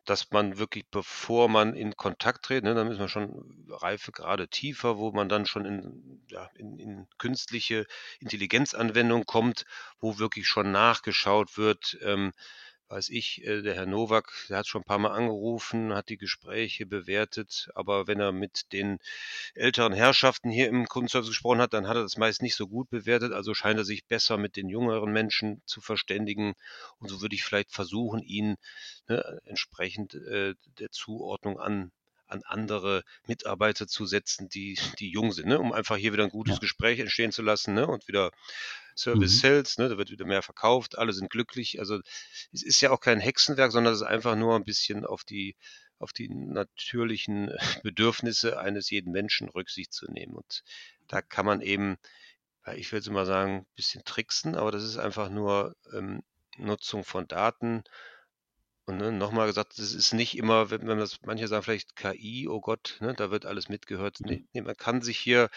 dass 0.04 0.30
man 0.30 0.58
wirklich, 0.58 0.84
bevor 0.90 1.48
man 1.48 1.74
in 1.74 1.96
Kontakt 1.96 2.44
tritt, 2.44 2.64
ne, 2.64 2.74
dann 2.74 2.90
ist 2.90 2.98
man 2.98 3.08
schon 3.08 3.64
Reifegrade 3.68 4.48
tiefer, 4.48 4.98
wo 4.98 5.12
man 5.12 5.28
dann 5.28 5.46
schon 5.46 5.64
in, 5.64 6.22
ja, 6.28 6.48
in, 6.56 6.78
in 6.78 7.06
künstliche 7.18 7.86
Intelligenzanwendung 8.20 9.24
kommt, 9.26 9.64
wo 10.00 10.18
wirklich 10.18 10.46
schon 10.48 10.72
nachgeschaut 10.72 11.56
wird, 11.56 11.98
ähm, 12.02 12.32
weiß 12.92 13.08
ich, 13.08 13.42
äh, 13.44 13.62
der 13.62 13.74
Herr 13.74 13.86
Nowak, 13.86 14.30
der 14.50 14.58
hat 14.58 14.66
schon 14.66 14.82
ein 14.82 14.84
paar 14.84 14.98
Mal 14.98 15.12
angerufen, 15.12 15.94
hat 15.94 16.10
die 16.10 16.18
Gespräche 16.18 16.84
bewertet, 16.84 17.70
aber 17.74 18.06
wenn 18.06 18.20
er 18.20 18.32
mit 18.32 18.70
den 18.72 18.98
älteren 19.54 19.94
Herrschaften 19.94 20.50
hier 20.50 20.68
im 20.68 20.86
Kundenservice 20.86 21.30
gesprochen 21.30 21.62
hat, 21.62 21.72
dann 21.72 21.88
hat 21.88 21.96
er 21.96 22.02
das 22.02 22.18
meist 22.18 22.42
nicht 22.42 22.54
so 22.54 22.68
gut 22.68 22.90
bewertet, 22.90 23.32
also 23.32 23.54
scheint 23.54 23.78
er 23.78 23.84
sich 23.84 24.04
besser 24.04 24.36
mit 24.36 24.56
den 24.56 24.68
jüngeren 24.68 25.10
Menschen 25.10 25.62
zu 25.64 25.80
verständigen 25.80 26.54
und 26.98 27.08
so 27.08 27.22
würde 27.22 27.34
ich 27.34 27.44
vielleicht 27.44 27.72
versuchen, 27.72 28.20
ihn 28.20 28.56
ne, 29.08 29.40
entsprechend 29.46 30.14
äh, 30.14 30.54
der 30.78 30.90
Zuordnung 30.90 31.58
an 31.58 31.92
an 32.32 32.42
andere 32.44 33.04
Mitarbeiter 33.26 33.86
zu 33.86 34.06
setzen, 34.06 34.48
die, 34.48 34.78
die 34.98 35.10
jung 35.10 35.32
sind, 35.32 35.48
ne? 35.48 35.58
um 35.58 35.72
einfach 35.72 35.96
hier 35.96 36.12
wieder 36.12 36.24
ein 36.24 36.30
gutes 36.30 36.54
ja. 36.54 36.60
Gespräch 36.60 36.98
entstehen 36.98 37.32
zu 37.32 37.42
lassen 37.42 37.74
ne? 37.74 37.86
und 37.86 38.08
wieder 38.08 38.30
Service 38.96 39.34
mhm. 39.34 39.38
Sales, 39.38 39.78
ne? 39.78 39.88
da 39.88 39.98
wird 39.98 40.10
wieder 40.10 40.26
mehr 40.26 40.42
verkauft, 40.42 40.98
alle 40.98 41.12
sind 41.12 41.30
glücklich. 41.30 41.78
Also 41.78 42.00
es 42.52 42.62
ist 42.62 42.80
ja 42.80 42.90
auch 42.90 43.00
kein 43.00 43.20
Hexenwerk, 43.20 43.72
sondern 43.72 43.92
es 43.92 44.00
ist 44.00 44.06
einfach 44.06 44.34
nur 44.34 44.56
ein 44.56 44.64
bisschen 44.64 45.04
auf 45.04 45.24
die, 45.24 45.56
auf 45.98 46.12
die 46.12 46.28
natürlichen 46.28 47.52
Bedürfnisse 47.82 48.58
eines 48.58 48.90
jeden 48.90 49.12
Menschen 49.12 49.48
Rücksicht 49.48 49.92
zu 49.92 50.10
nehmen. 50.10 50.34
Und 50.34 50.62
da 51.08 51.22
kann 51.22 51.46
man 51.46 51.60
eben, 51.60 51.96
ich 52.74 52.92
würde 52.92 53.10
mal 53.10 53.26
sagen, 53.26 53.58
ein 53.58 53.66
bisschen 53.76 54.04
tricksen, 54.04 54.56
aber 54.56 54.72
das 54.72 54.84
ist 54.84 54.96
einfach 54.96 55.28
nur 55.28 55.76
ähm, 55.92 56.22
Nutzung 56.56 57.04
von 57.04 57.26
Daten 57.28 57.82
und 58.92 58.98
ne, 58.98 59.12
nochmal 59.12 59.46
gesagt, 59.46 59.78
es 59.78 59.94
ist 59.94 60.12
nicht 60.12 60.36
immer, 60.36 60.70
wenn, 60.70 60.86
wenn 60.86 60.98
das, 60.98 61.18
manche 61.22 61.48
sagen 61.48 61.62
vielleicht 61.62 61.96
KI, 61.96 62.46
oh 62.48 62.60
Gott, 62.60 62.98
ne, 63.00 63.14
da 63.14 63.30
wird 63.30 63.46
alles 63.46 63.68
mitgehört. 63.68 64.18
Nee, 64.20 64.38
mhm. 64.38 64.48
nee, 64.52 64.60
man 64.62 64.76
kann 64.76 65.02
sich 65.02 65.18
hier 65.18 65.48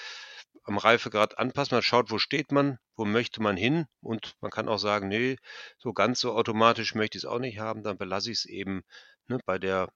am 0.63 0.77
Reifegrad 0.77 1.37
anpassen. 1.37 1.75
Man 1.75 1.83
schaut, 1.83 2.11
wo 2.11 2.17
steht 2.17 2.51
man, 2.51 2.79
wo 2.95 3.05
möchte 3.05 3.41
man 3.41 3.57
hin 3.57 3.85
und 4.01 4.35
man 4.41 4.51
kann 4.51 4.69
auch 4.69 4.79
sagen, 4.79 5.09
nee, 5.09 5.37
so 5.77 5.93
ganz 5.93 6.19
so 6.19 6.33
automatisch 6.33 6.95
möchte 6.95 7.17
ich 7.17 7.23
es 7.23 7.29
auch 7.29 7.39
nicht 7.39 7.59
haben, 7.59 7.83
dann 7.83 7.97
belasse 7.97 8.31
ich 8.31 8.39
es 8.39 8.45
eben 8.45 8.83
ne, 9.27 9.39
bei 9.45 9.59
der 9.59 9.89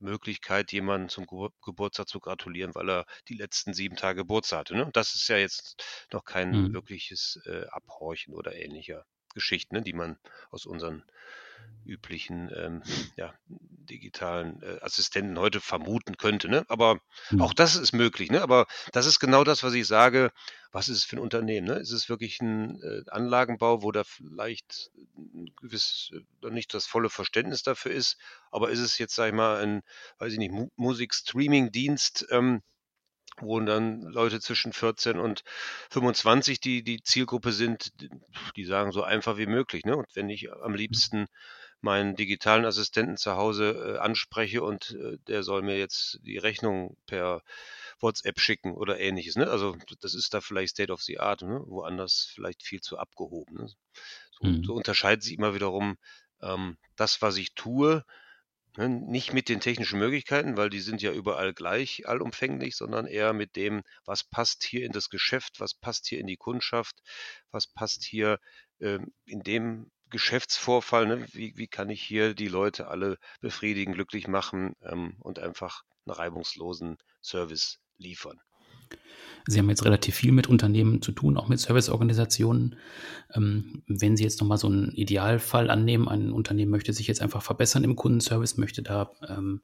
Möglichkeit, 0.00 0.72
jemanden 0.72 1.08
zum 1.08 1.26
Ge 1.26 1.50
Geburtstag 1.62 2.08
zu 2.08 2.20
gratulieren, 2.20 2.74
weil 2.74 2.90
er 2.90 3.06
die 3.28 3.36
letzten 3.36 3.74
sieben 3.74 3.96
Tage 3.96 4.22
Geburtstag 4.22 4.60
hatte. 4.60 4.74
Ne? 4.74 4.90
Das 4.92 5.14
ist 5.14 5.28
ja 5.28 5.36
jetzt 5.36 5.84
noch 6.12 6.24
kein 6.24 6.50
mhm. 6.50 6.72
wirkliches 6.72 7.40
äh, 7.46 7.66
Abhorchen 7.70 8.34
oder 8.34 8.54
ähnlicher 8.56 9.04
Geschichten, 9.34 9.76
ne, 9.76 9.82
die 9.82 9.92
man 9.92 10.18
aus 10.50 10.66
unseren 10.66 11.04
üblichen 11.84 12.50
ähm, 12.54 12.82
ja, 13.16 13.34
digitalen 13.48 14.62
äh, 14.62 14.78
Assistenten 14.80 15.38
heute 15.38 15.60
vermuten 15.60 16.16
könnte. 16.16 16.48
Ne? 16.48 16.64
Aber 16.68 17.00
mhm. 17.30 17.42
auch 17.42 17.52
das 17.52 17.76
ist 17.76 17.92
möglich. 17.92 18.30
Ne? 18.30 18.42
Aber 18.42 18.66
das 18.92 19.06
ist 19.06 19.18
genau 19.18 19.44
das, 19.44 19.62
was 19.62 19.74
ich 19.74 19.86
sage. 19.86 20.32
Was 20.72 20.88
ist 20.88 20.98
es 20.98 21.04
für 21.04 21.16
ein 21.16 21.22
Unternehmen? 21.22 21.66
Ne? 21.66 21.74
Ist 21.74 21.90
es 21.90 22.08
wirklich 22.08 22.40
ein 22.40 22.80
äh, 22.82 23.10
Anlagenbau, 23.10 23.82
wo 23.82 23.90
da 23.90 24.04
vielleicht 24.04 24.90
ein 25.16 25.50
gewisses, 25.56 26.12
äh, 26.44 26.50
nicht 26.50 26.72
das 26.74 26.86
volle 26.86 27.10
Verständnis 27.10 27.62
dafür 27.62 27.92
ist? 27.92 28.18
Aber 28.50 28.70
ist 28.70 28.80
es 28.80 28.98
jetzt, 28.98 29.14
sag 29.14 29.28
ich 29.28 29.34
mal, 29.34 29.62
ein, 29.62 29.82
weiß 30.18 30.32
ich 30.32 30.38
nicht, 30.38 30.52
Mu 30.52 30.68
Musik-Streaming-Dienst, 30.76 32.26
ähm, 32.30 32.62
wo 33.40 33.60
dann 33.60 34.02
Leute 34.02 34.40
zwischen 34.40 34.72
14 34.72 35.18
und 35.18 35.42
25 35.90 36.60
die, 36.60 36.82
die 36.82 37.02
Zielgruppe 37.02 37.52
sind, 37.52 37.92
die 38.56 38.64
sagen 38.64 38.92
so 38.92 39.02
einfach 39.02 39.36
wie 39.36 39.46
möglich. 39.46 39.84
Ne? 39.84 39.96
Und 39.96 40.06
wenn 40.14 40.28
ich 40.28 40.52
am 40.52 40.74
liebsten 40.74 41.26
meinen 41.80 42.14
digitalen 42.14 42.64
Assistenten 42.64 43.16
zu 43.16 43.36
Hause 43.36 43.96
äh, 43.96 43.98
anspreche 43.98 44.62
und 44.62 44.90
äh, 44.90 45.18
der 45.26 45.42
soll 45.42 45.62
mir 45.62 45.78
jetzt 45.78 46.20
die 46.22 46.38
Rechnung 46.38 46.96
per 47.06 47.42
WhatsApp 48.00 48.40
schicken 48.40 48.74
oder 48.74 49.00
ähnliches. 49.00 49.36
Ne? 49.36 49.48
Also 49.48 49.76
das 50.00 50.14
ist 50.14 50.34
da 50.34 50.40
vielleicht 50.40 50.74
State 50.74 50.92
of 50.92 51.02
the 51.02 51.18
Art, 51.18 51.42
ne? 51.42 51.62
woanders 51.66 52.30
vielleicht 52.34 52.62
viel 52.62 52.80
zu 52.80 52.98
abgehoben. 52.98 53.56
Ne? 53.56 53.70
So, 54.30 54.46
mhm. 54.46 54.64
so 54.64 54.74
unterscheidet 54.74 55.22
sich 55.22 55.38
immer 55.38 55.54
wiederum 55.54 55.96
ähm, 56.42 56.76
das, 56.96 57.22
was 57.22 57.36
ich 57.36 57.54
tue, 57.54 58.04
nicht 58.88 59.32
mit 59.32 59.48
den 59.48 59.60
technischen 59.60 59.98
Möglichkeiten, 59.98 60.56
weil 60.56 60.70
die 60.70 60.80
sind 60.80 61.02
ja 61.02 61.12
überall 61.12 61.52
gleich 61.52 62.08
allumfänglich, 62.08 62.76
sondern 62.76 63.06
eher 63.06 63.32
mit 63.32 63.56
dem, 63.56 63.82
was 64.04 64.24
passt 64.24 64.62
hier 64.64 64.84
in 64.84 64.92
das 64.92 65.08
Geschäft, 65.08 65.60
was 65.60 65.74
passt 65.74 66.06
hier 66.06 66.18
in 66.20 66.26
die 66.26 66.36
Kundschaft, 66.36 66.96
was 67.50 67.66
passt 67.66 68.04
hier 68.04 68.38
ähm, 68.80 69.12
in 69.24 69.42
dem 69.42 69.90
Geschäftsvorfall, 70.10 71.06
ne? 71.06 71.26
wie, 71.32 71.56
wie 71.56 71.68
kann 71.68 71.90
ich 71.90 72.02
hier 72.02 72.34
die 72.34 72.48
Leute 72.48 72.88
alle 72.88 73.16
befriedigen, 73.40 73.94
glücklich 73.94 74.26
machen 74.26 74.74
ähm, 74.82 75.16
und 75.20 75.38
einfach 75.38 75.82
einen 76.06 76.16
reibungslosen 76.16 76.96
Service 77.22 77.78
liefern. 77.98 78.40
Sie 79.46 79.58
haben 79.58 79.70
jetzt 79.70 79.84
relativ 79.84 80.14
viel 80.14 80.32
mit 80.32 80.48
Unternehmen 80.48 81.02
zu 81.02 81.12
tun, 81.12 81.36
auch 81.36 81.48
mit 81.48 81.58
Serviceorganisationen. 81.58 82.76
Ähm, 83.34 83.82
wenn 83.86 84.16
Sie 84.16 84.22
jetzt 84.22 84.40
nochmal 84.40 84.58
so 84.58 84.66
einen 84.66 84.92
Idealfall 84.92 85.70
annehmen, 85.70 86.08
ein 86.08 86.30
Unternehmen 86.30 86.70
möchte 86.70 86.92
sich 86.92 87.06
jetzt 87.06 87.22
einfach 87.22 87.42
verbessern 87.42 87.84
im 87.84 87.96
Kundenservice, 87.96 88.58
möchte 88.58 88.82
da 88.82 89.12
ähm, 89.26 89.62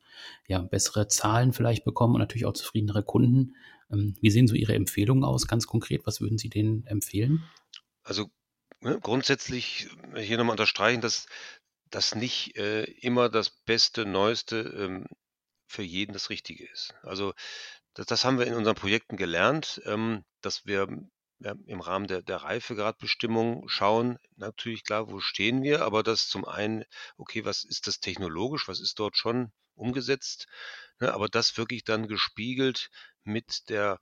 ja, 0.49 0.61
bessere 0.61 1.09
Zahlen 1.09 1.53
vielleicht 1.53 1.85
bekommen 1.85 2.15
und 2.15 2.21
natürlich 2.21 2.47
auch 2.47 2.55
zufriedenere 2.55 3.03
Kunden. 3.03 3.55
Ähm, 3.91 4.17
wie 4.21 4.31
sehen 4.31 4.49
so 4.49 4.55
Ihre 4.55 4.75
Empfehlungen 4.75 5.25
aus, 5.25 5.47
ganz 5.47 5.67
konkret? 5.67 6.07
Was 6.07 6.21
würden 6.21 6.39
Sie 6.39 6.49
denen 6.49 6.87
empfehlen? 6.87 7.45
Also 8.03 8.31
ne, 8.81 8.99
grundsätzlich 9.01 9.89
hier 10.17 10.39
nochmal 10.39 10.55
unterstreichen, 10.55 11.01
dass 11.01 11.27
das 11.91 12.15
nicht 12.15 12.57
äh, 12.57 12.85
immer 12.85 13.29
das 13.29 13.51
Beste, 13.51 14.07
Neueste 14.07 14.59
ähm, 14.77 15.07
für 15.69 15.83
jeden 15.83 16.13
das 16.13 16.31
Richtige 16.31 16.67
ist. 16.69 16.95
Also 17.03 17.35
das, 17.97 18.07
das 18.07 18.25
haben 18.25 18.39
wir 18.39 18.47
in 18.47 18.55
unseren 18.55 18.77
Projekten 18.77 19.17
gelernt, 19.17 19.81
ähm, 19.87 20.25
dass 20.43 20.67
wir 20.67 20.87
ja, 21.39 21.55
im 21.67 21.81
Rahmen 21.81 22.07
der, 22.07 22.23
der 22.23 22.39
Reifegradbestimmung 22.39 23.69
schauen, 23.69 24.19
natürlich 24.37 24.85
klar, 24.85 25.11
wo 25.11 25.21
stehen 25.21 25.63
wir, 25.63 25.83
aber 25.83 26.03
das 26.03 26.29
zum 26.29 26.45
einen, 26.45 26.85
okay, 27.17 27.45
was 27.45 27.65
ist 27.65 27.87
das 27.87 28.01
technologisch, 28.01 28.69
was 28.69 28.81
ist 28.81 28.99
dort 28.99 29.17
schon 29.17 29.51
umgesetzt, 29.75 30.47
ne, 31.01 31.13
aber 31.13 31.29
das 31.29 31.57
wirklich 31.57 31.85
dann 31.85 32.07
gespiegelt 32.07 32.91
mit 33.25 33.69
der, 33.71 33.99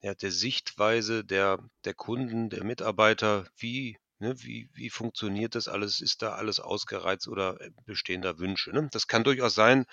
ja, 0.00 0.14
der 0.14 0.32
Sichtweise 0.32 1.24
der, 1.24 1.58
der 1.84 1.94
Kunden, 1.94 2.50
der 2.50 2.64
Mitarbeiter, 2.64 3.46
wie, 3.56 3.98
ne, 4.18 4.34
wie, 4.42 4.70
wie 4.72 4.90
funktioniert 4.90 5.54
das 5.54 5.68
alles, 5.68 6.00
ist 6.00 6.22
da 6.22 6.34
alles 6.34 6.60
ausgereizt 6.60 7.28
oder 7.28 7.60
äh, 7.60 7.70
bestehen 7.86 8.22
da 8.22 8.38
Wünsche. 8.38 8.70
Ne? 8.72 8.88
Das 8.92 9.06
kann 9.06 9.24
durchaus 9.24 9.54
sein, 9.54 9.86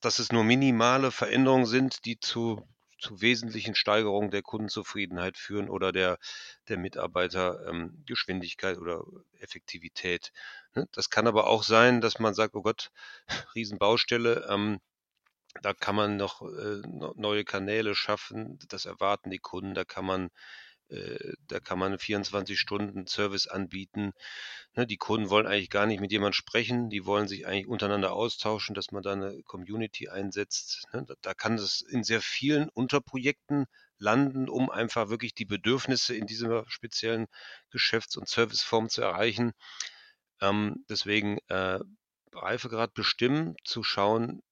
dass 0.00 0.18
es 0.18 0.32
nur 0.32 0.44
minimale 0.44 1.10
Veränderungen 1.10 1.66
sind, 1.66 2.04
die 2.06 2.18
zu 2.18 2.66
zu 3.00 3.20
wesentlichen 3.20 3.74
Steigerungen 3.74 4.30
der 4.30 4.42
Kundenzufriedenheit 4.42 5.36
führen 5.38 5.68
oder 5.68 5.92
der, 5.92 6.18
der 6.68 6.78
Mitarbeitergeschwindigkeit 6.78 8.76
ähm, 8.76 8.82
oder 8.82 9.04
Effektivität. 9.40 10.32
Ne? 10.74 10.86
Das 10.92 11.10
kann 11.10 11.26
aber 11.26 11.46
auch 11.46 11.62
sein, 11.62 12.00
dass 12.00 12.18
man 12.18 12.34
sagt, 12.34 12.54
oh 12.54 12.62
Gott, 12.62 12.90
Riesenbaustelle, 13.54 14.46
ähm, 14.48 14.80
da 15.62 15.74
kann 15.74 15.96
man 15.96 16.16
noch 16.16 16.42
äh, 16.42 16.82
neue 17.16 17.44
Kanäle 17.44 17.94
schaffen, 17.94 18.58
das 18.68 18.84
erwarten 18.84 19.30
die 19.30 19.38
Kunden, 19.38 19.74
da 19.74 19.84
kann 19.84 20.04
man 20.04 20.30
da 21.46 21.60
kann 21.60 21.78
man 21.78 21.98
24 21.98 22.58
Stunden 22.58 23.06
Service 23.06 23.46
anbieten. 23.46 24.12
Ne, 24.74 24.86
die 24.86 24.96
Kunden 24.96 25.30
wollen 25.30 25.46
eigentlich 25.46 25.70
gar 25.70 25.86
nicht 25.86 26.00
mit 26.00 26.12
jemandem 26.12 26.34
sprechen, 26.34 26.90
die 26.90 27.06
wollen 27.06 27.28
sich 27.28 27.46
eigentlich 27.46 27.66
untereinander 27.66 28.12
austauschen, 28.12 28.74
dass 28.74 28.90
man 28.92 29.02
da 29.02 29.12
eine 29.12 29.42
Community 29.44 30.08
einsetzt. 30.08 30.84
Ne, 30.92 31.06
da 31.22 31.34
kann 31.34 31.54
es 31.54 31.80
in 31.80 32.04
sehr 32.04 32.20
vielen 32.20 32.68
Unterprojekten 32.68 33.66
landen, 33.98 34.48
um 34.48 34.70
einfach 34.70 35.10
wirklich 35.10 35.34
die 35.34 35.44
Bedürfnisse 35.44 36.14
in 36.14 36.26
dieser 36.26 36.64
speziellen 36.68 37.26
Geschäfts- 37.70 38.16
und 38.16 38.28
Serviceform 38.28 38.88
zu 38.88 39.02
erreichen. 39.02 39.52
Ähm, 40.40 40.84
deswegen 40.88 41.38
äh, 41.48 41.78
Reifegrad 42.32 42.94
bestimmen, 42.94 43.56
zu 43.64 43.82
schauen 43.82 44.42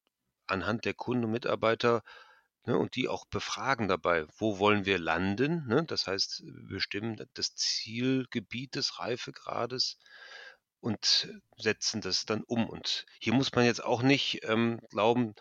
anhand 0.46 0.84
der 0.84 0.94
Kunden 0.94 1.24
und 1.24 1.30
Mitarbeiter, 1.32 2.02
ne, 2.68 2.78
und 2.78 2.94
die 2.94 3.08
auch 3.08 3.24
befragen 3.26 3.88
dabei, 3.88 4.26
wo 4.36 4.58
wollen 4.58 4.84
wir 4.84 4.98
landen? 4.98 5.66
Ne? 5.66 5.84
Das 5.86 6.06
heißt, 6.06 6.44
bestimmen 6.68 7.16
das 7.34 7.54
Zielgebiet 7.56 8.74
des 8.74 8.98
Reifegrades 9.00 9.98
und 10.80 11.28
setzen 11.56 12.00
das 12.02 12.26
dann 12.26 12.44
um. 12.44 12.68
Und 12.68 13.06
hier 13.18 13.34
muss 13.34 13.52
man 13.52 13.64
jetzt 13.64 13.82
auch 13.82 14.02
nicht 14.02 14.40
ähm, 14.44 14.80
glauben, 14.90 15.34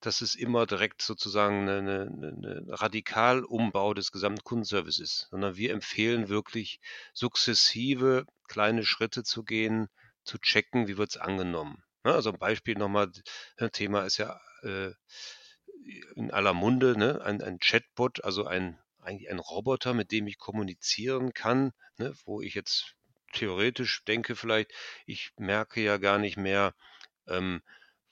dass 0.00 0.22
es 0.22 0.34
immer 0.34 0.66
direkt 0.66 1.02
sozusagen 1.02 1.68
eine, 1.68 1.78
eine, 1.78 2.32
eine 2.34 2.64
Radikalumbau 2.68 3.92
des 3.92 4.10
gesamten 4.10 4.42
Kundenservices 4.42 5.00
ist, 5.00 5.28
sondern 5.30 5.56
wir 5.56 5.72
empfehlen 5.72 6.30
wirklich 6.30 6.80
sukzessive 7.12 8.24
kleine 8.48 8.84
Schritte 8.86 9.22
zu 9.22 9.44
gehen, 9.44 9.88
zu 10.24 10.38
checken, 10.38 10.88
wie 10.88 10.96
wird 10.96 11.10
es 11.10 11.16
angenommen. 11.18 11.84
Ne? 12.04 12.14
Also 12.14 12.32
ein 12.32 12.38
Beispiel 12.38 12.76
nochmal, 12.76 13.12
Thema 13.72 14.04
ist 14.06 14.16
ja 14.16 14.40
äh, 14.62 14.92
in 16.16 16.30
aller 16.30 16.54
Munde, 16.54 16.98
ne? 16.98 17.20
ein, 17.22 17.42
ein 17.42 17.58
Chatbot, 17.58 18.24
also 18.24 18.46
ein, 18.46 18.78
eigentlich 19.02 19.30
ein 19.30 19.38
Roboter, 19.38 19.94
mit 19.94 20.12
dem 20.12 20.26
ich 20.26 20.38
kommunizieren 20.38 21.32
kann, 21.32 21.72
ne? 21.98 22.14
wo 22.24 22.40
ich 22.40 22.54
jetzt 22.54 22.94
theoretisch 23.32 24.04
denke 24.04 24.36
vielleicht, 24.36 24.72
ich 25.06 25.30
merke 25.36 25.80
ja 25.80 25.98
gar 25.98 26.18
nicht 26.18 26.36
mehr, 26.36 26.74
ähm, 27.28 27.62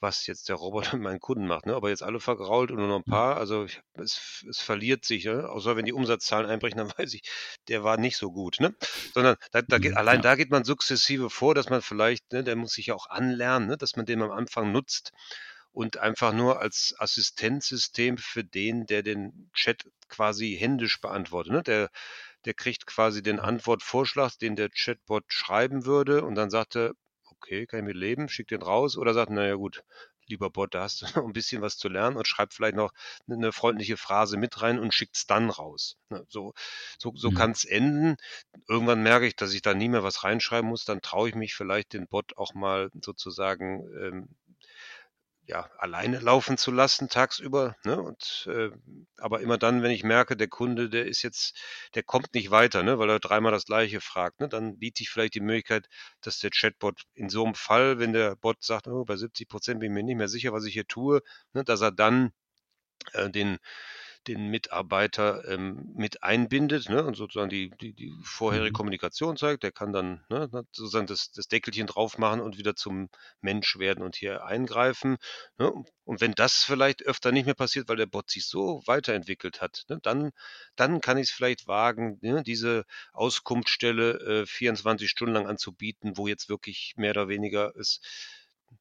was 0.00 0.26
jetzt 0.26 0.48
der 0.48 0.56
Roboter 0.56 0.92
mit 0.96 1.02
meinen 1.02 1.20
Kunden 1.20 1.46
macht. 1.46 1.66
Ne? 1.66 1.74
Aber 1.74 1.88
jetzt 1.88 2.02
alle 2.02 2.20
vergrault 2.20 2.70
und 2.70 2.78
nur 2.78 2.88
noch 2.88 2.98
ein 2.98 3.04
paar, 3.04 3.36
also 3.36 3.64
ich, 3.64 3.80
es, 3.94 4.44
es 4.48 4.60
verliert 4.60 5.04
sich. 5.04 5.24
Ne? 5.24 5.48
Außer 5.48 5.76
wenn 5.76 5.84
die 5.84 5.92
Umsatzzahlen 5.92 6.48
einbrechen, 6.48 6.78
dann 6.78 6.92
weiß 6.96 7.14
ich, 7.14 7.22
der 7.68 7.84
war 7.84 7.96
nicht 7.96 8.16
so 8.16 8.30
gut. 8.30 8.60
Ne? 8.60 8.74
Sondern 9.12 9.36
da, 9.50 9.62
da 9.62 9.78
geht, 9.78 9.92
mhm, 9.92 9.98
allein 9.98 10.16
ja. 10.16 10.22
da 10.22 10.34
geht 10.36 10.50
man 10.50 10.64
sukzessive 10.64 11.30
vor, 11.30 11.54
dass 11.54 11.70
man 11.70 11.82
vielleicht, 11.82 12.32
ne, 12.32 12.44
der 12.44 12.56
muss 12.56 12.72
sich 12.72 12.86
ja 12.86 12.94
auch 12.94 13.08
anlernen, 13.08 13.68
ne, 13.68 13.76
dass 13.76 13.96
man 13.96 14.06
den 14.06 14.22
am 14.22 14.30
Anfang 14.30 14.72
nutzt 14.72 15.12
und 15.78 15.96
einfach 15.98 16.32
nur 16.32 16.60
als 16.60 16.92
Assistenzsystem 16.98 18.18
für 18.18 18.42
den, 18.42 18.86
der 18.86 19.04
den 19.04 19.48
Chat 19.54 19.88
quasi 20.08 20.56
händisch 20.58 21.00
beantwortet. 21.00 21.52
Ne? 21.52 21.62
Der, 21.62 21.88
der 22.46 22.54
kriegt 22.54 22.84
quasi 22.84 23.22
den 23.22 23.38
Antwortvorschlag, 23.38 24.36
den 24.40 24.56
der 24.56 24.70
Chatbot 24.70 25.22
schreiben 25.28 25.86
würde 25.86 26.24
und 26.24 26.34
dann 26.34 26.50
sagt 26.50 26.74
er, 26.74 26.94
okay, 27.26 27.64
kann 27.64 27.78
ich 27.78 27.86
mit 27.86 27.94
leben, 27.94 28.28
schick 28.28 28.48
den 28.48 28.60
raus 28.62 28.96
oder 28.96 29.14
sagt, 29.14 29.30
naja 29.30 29.54
gut, 29.54 29.84
lieber 30.26 30.50
Bot, 30.50 30.74
da 30.74 30.82
hast 30.82 31.02
du 31.02 31.06
noch 31.14 31.24
ein 31.24 31.32
bisschen 31.32 31.62
was 31.62 31.78
zu 31.78 31.88
lernen 31.88 32.16
und 32.16 32.26
schreibt 32.26 32.54
vielleicht 32.54 32.74
noch 32.74 32.90
eine 33.30 33.52
freundliche 33.52 33.96
Phrase 33.96 34.36
mit 34.36 34.60
rein 34.60 34.80
und 34.80 34.92
schickt 34.92 35.14
es 35.14 35.26
dann 35.26 35.48
raus. 35.48 35.96
Ne, 36.08 36.26
so, 36.28 36.54
so, 36.98 37.12
so 37.14 37.30
mhm. 37.30 37.34
kann 37.36 37.50
es 37.52 37.64
enden. 37.64 38.16
Irgendwann 38.66 39.04
merke 39.04 39.28
ich, 39.28 39.36
dass 39.36 39.54
ich 39.54 39.62
da 39.62 39.74
nie 39.74 39.88
mehr 39.88 40.02
was 40.02 40.24
reinschreiben 40.24 40.68
muss, 40.68 40.84
dann 40.84 41.02
traue 41.02 41.28
ich 41.28 41.36
mich 41.36 41.54
vielleicht 41.54 41.92
den 41.92 42.08
Bot 42.08 42.36
auch 42.36 42.54
mal 42.54 42.90
sozusagen 43.00 43.86
ähm, 44.02 44.28
ja, 45.48 45.70
alleine 45.78 46.18
laufen 46.20 46.58
zu 46.58 46.70
lassen 46.70 47.08
tagsüber. 47.08 47.74
Ne? 47.84 48.00
Und, 48.00 48.46
äh, 48.52 48.70
aber 49.16 49.40
immer 49.40 49.56
dann, 49.56 49.82
wenn 49.82 49.90
ich 49.90 50.04
merke, 50.04 50.36
der 50.36 50.48
Kunde, 50.48 50.90
der 50.90 51.06
ist 51.06 51.22
jetzt, 51.22 51.56
der 51.94 52.02
kommt 52.02 52.34
nicht 52.34 52.50
weiter, 52.50 52.82
ne? 52.82 52.98
weil 52.98 53.08
er 53.08 53.18
dreimal 53.18 53.50
das 53.50 53.64
gleiche 53.64 54.02
fragt, 54.02 54.40
ne? 54.40 54.48
dann 54.50 54.78
biete 54.78 55.02
ich 55.02 55.08
vielleicht 55.08 55.34
die 55.34 55.40
Möglichkeit, 55.40 55.88
dass 56.20 56.38
der 56.38 56.50
Chatbot 56.50 57.02
in 57.14 57.30
so 57.30 57.44
einem 57.46 57.54
Fall, 57.54 57.98
wenn 57.98 58.12
der 58.12 58.36
Bot 58.36 58.62
sagt, 58.62 58.88
oh, 58.88 59.06
bei 59.06 59.16
70 59.16 59.48
Prozent 59.48 59.80
bin 59.80 59.90
ich 59.90 59.94
mir 59.94 60.02
nicht 60.02 60.18
mehr 60.18 60.28
sicher, 60.28 60.52
was 60.52 60.66
ich 60.66 60.74
hier 60.74 60.86
tue, 60.86 61.22
ne? 61.54 61.64
dass 61.64 61.80
er 61.80 61.92
dann 61.92 62.32
äh, 63.14 63.30
den 63.30 63.58
den 64.28 64.48
Mitarbeiter 64.48 65.48
ähm, 65.48 65.92
mit 65.94 66.22
einbindet 66.22 66.88
ne, 66.88 67.02
und 67.04 67.16
sozusagen 67.16 67.48
die, 67.48 67.70
die, 67.80 67.94
die 67.94 68.12
vorherige 68.22 68.70
mhm. 68.70 68.74
Kommunikation 68.74 69.36
zeigt. 69.36 69.62
Der 69.62 69.72
kann 69.72 69.92
dann 69.92 70.24
ne, 70.28 70.48
sozusagen 70.72 71.06
das, 71.06 71.32
das 71.32 71.48
Deckelchen 71.48 71.86
drauf 71.86 72.18
machen 72.18 72.40
und 72.40 72.58
wieder 72.58 72.76
zum 72.76 73.08
Mensch 73.40 73.78
werden 73.78 74.04
und 74.04 74.16
hier 74.16 74.44
eingreifen. 74.44 75.16
Ne. 75.58 75.72
Und 76.04 76.20
wenn 76.20 76.32
das 76.32 76.64
vielleicht 76.64 77.04
öfter 77.04 77.32
nicht 77.32 77.46
mehr 77.46 77.54
passiert, 77.54 77.88
weil 77.88 77.96
der 77.96 78.06
Bot 78.06 78.30
sich 78.30 78.46
so 78.46 78.82
weiterentwickelt 78.86 79.60
hat, 79.60 79.84
ne, 79.88 79.98
dann, 80.02 80.30
dann 80.76 81.00
kann 81.00 81.16
ich 81.18 81.28
es 81.28 81.34
vielleicht 81.34 81.66
wagen, 81.66 82.18
ne, 82.20 82.42
diese 82.42 82.84
Auskunftsstelle 83.12 84.42
äh, 84.42 84.46
24 84.46 85.08
Stunden 85.08 85.34
lang 85.34 85.46
anzubieten, 85.46 86.16
wo 86.16 86.26
jetzt 86.26 86.48
wirklich 86.48 86.94
mehr 86.96 87.12
oder 87.12 87.28
weniger 87.28 87.74
es 87.76 88.00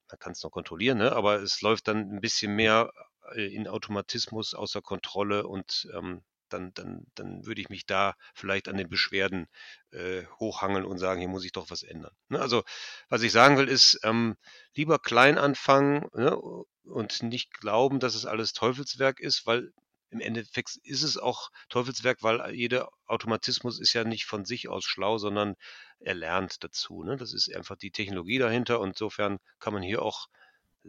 man 0.10 0.20
kann 0.20 0.32
es 0.34 0.44
noch 0.44 0.52
kontrollieren, 0.52 0.98
ne? 0.98 1.14
aber 1.14 1.42
es 1.42 1.62
läuft 1.62 1.88
dann 1.88 2.12
ein 2.12 2.22
bisschen 2.22 2.56
mehr 2.56 2.92
in 3.36 3.68
Automatismus 3.68 4.54
außer 4.54 4.82
Kontrolle 4.82 5.48
und 5.48 5.88
ähm, 5.94 6.22
dann, 6.50 6.74
dann, 6.74 7.06
dann 7.16 7.46
würde 7.46 7.62
ich 7.62 7.70
mich 7.70 7.86
da 7.86 8.16
vielleicht 8.34 8.68
an 8.68 8.78
den 8.78 8.90
Beschwerden 8.90 9.48
äh, 9.92 10.24
hochhangeln 10.40 10.86
und 10.86 10.98
sagen, 10.98 11.20
hier 11.20 11.30
muss 11.30 11.46
ich 11.46 11.52
doch 11.52 11.70
was 11.70 11.84
ändern. 11.84 12.14
Ne? 12.30 12.40
Also 12.40 12.64
was 13.10 13.22
ich 13.22 13.32
sagen 13.32 13.58
will, 13.58 13.68
ist 13.68 14.00
ähm, 14.04 14.36
lieber 14.76 15.00
klein 15.00 15.38
anfangen 15.38 16.08
ne? 16.14 16.38
und 16.84 17.24
nicht 17.24 17.54
glauben, 17.54 18.00
dass 18.00 18.16
es 18.16 18.26
alles 18.26 18.54
Teufelswerk 18.54 19.20
ist, 19.20 19.46
weil 19.46 19.72
im 20.10 20.22
Endeffekt 20.22 20.78
ist 20.84 21.04
es 21.04 21.18
auch 21.18 21.50
Teufelswerk, 21.68 22.24
weil 22.24 22.54
jeder 22.54 22.90
Automatismus 23.08 23.80
ist 23.80 23.94
ja 23.94 24.06
nicht 24.06 24.26
von 24.26 24.46
sich 24.46 24.70
aus 24.70 24.86
schlau, 24.86 25.18
sondern 25.18 25.56
er 26.00 26.14
lernt 26.14 26.64
dazu. 26.64 27.04
Ne? 27.04 27.18
Das 27.18 27.34
ist 27.34 27.54
einfach 27.54 27.76
die 27.76 27.92
Technologie 27.92 28.38
dahinter 28.38 28.80
und 28.80 28.90
insofern 28.90 29.40
kann 29.60 29.74
man 29.74 29.84
hier 29.84 30.02
auch 30.02 30.28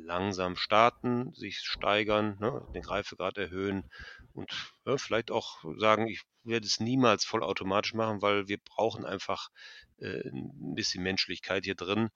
langsam 0.04 0.56
starten, 0.56 1.32
sich 1.34 1.58
steigern, 1.58 2.36
ne, 2.40 2.66
den 2.74 2.84
Reifegrad 2.84 3.38
erhöhen 3.38 3.90
und 4.32 4.50
ja, 4.84 4.96
vielleicht 4.96 5.30
auch 5.30 5.64
sagen, 5.78 6.06
ich 6.06 6.22
werde 6.44 6.66
es 6.66 6.80
niemals 6.80 7.24
vollautomatisch 7.24 7.94
machen, 7.94 8.22
weil 8.22 8.48
wir 8.48 8.58
brauchen 8.58 9.04
einfach 9.04 9.50
äh, 9.98 10.28
ein 10.28 10.74
bisschen 10.74 11.02
Menschlichkeit 11.02 11.64
hier 11.64 11.74
drin. 11.74 12.10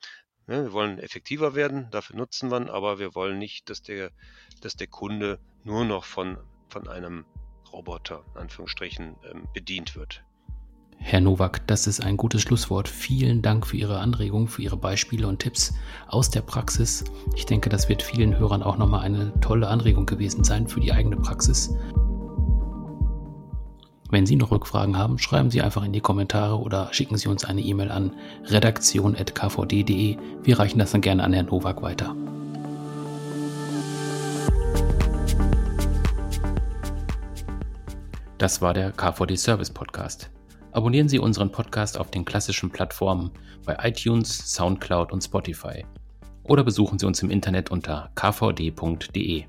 Ne, 0.47 0.65
wir 0.65 0.73
wollen 0.73 0.99
effektiver 0.99 1.55
werden, 1.55 1.91
dafür 1.91 2.17
nutzen 2.17 2.51
wir, 2.51 2.73
aber 2.73 2.99
wir 2.99 3.15
wollen 3.15 3.39
nicht, 3.39 3.71
dass 3.71 3.83
der, 3.83 4.11
dass 4.61 4.77
der 4.77 4.89
Kunde 4.89 5.41
nur 5.65 5.85
noch 5.85 6.05
von, 6.05 6.39
von 6.69 6.89
einem 6.89 7.25
Roboter, 7.73 8.25
Anführungsstrichen, 8.35 9.17
ähm, 9.25 9.49
bedient 9.55 9.97
wird. 9.97 10.25
Herr 11.05 11.21
Nowak, 11.21 11.67
das 11.67 11.89
ist 11.89 12.01
ein 12.01 12.17
gutes 12.17 12.43
Schlusswort. 12.43 12.89
Vielen 12.89 13.43
Dank 13.43 13.67
für 13.67 13.77
Ihre 13.77 13.99
Anregungen, 13.99 14.47
für 14.47 14.63
Ihre 14.63 14.77
Beispiele 14.77 15.27
und 15.27 15.41
Tipps 15.41 15.75
aus 16.07 16.31
der 16.31 16.43
Praxis. 16.43 17.05
Ich 17.35 17.45
denke, 17.45 17.69
das 17.69 17.89
wird 17.89 18.03
vielen 18.03 18.39
Hörern 18.39 18.63
auch 18.63 18.79
nochmal 18.79 19.01
eine 19.01 19.33
tolle 19.41 19.67
Anregung 19.69 20.07
gewesen 20.07 20.45
sein 20.45 20.69
für 20.69 20.81
die 20.81 20.93
eigene 20.93 21.17
Praxis. 21.17 21.75
Wenn 24.11 24.27
Sie 24.27 24.37
noch 24.37 24.53
Rückfragen 24.53 24.97
haben, 24.97 25.19
schreiben 25.19 25.51
Sie 25.51 25.61
einfach 25.61 25.85
in 25.85 25.93
die 25.93 26.01
Kommentare 26.01 26.59
oder 26.59 26.89
schicken 26.93 27.19
Sie 27.19 27.29
uns 27.29 27.45
eine 27.45 27.63
E-Mail 27.63 27.91
an 27.91 28.13
redaktion.kvd.de. 28.45 30.17
Wir 30.43 30.59
reichen 30.59 30.79
das 30.79 30.93
dann 30.93 31.01
gerne 31.01 31.25
an 31.25 31.33
Herrn 31.33 31.47
Nowak 31.47 31.83
weiter. 31.83 32.15
Das 38.39 38.63
war 38.63 38.73
der 38.73 38.93
KVD 38.93 39.37
Service 39.37 39.71
Podcast. 39.71 40.31
Abonnieren 40.73 41.09
Sie 41.09 41.19
unseren 41.19 41.53
Podcast 41.53 41.99
auf 41.99 42.11
den 42.11 42.25
klassischen 42.25 42.71
Plattformen 42.71 43.31
bei 43.67 43.77
iTunes, 43.83 44.55
SoundCloud 44.55 45.13
und 45.13 45.23
Spotify. 45.23 45.85
Oder 46.45 46.65
besuchen 46.65 46.99
Sie 46.99 47.07
uns 47.07 47.23
im 47.23 47.31
Internet 47.31 47.71
unter 47.71 48.11
kvd.de. 48.15 49.45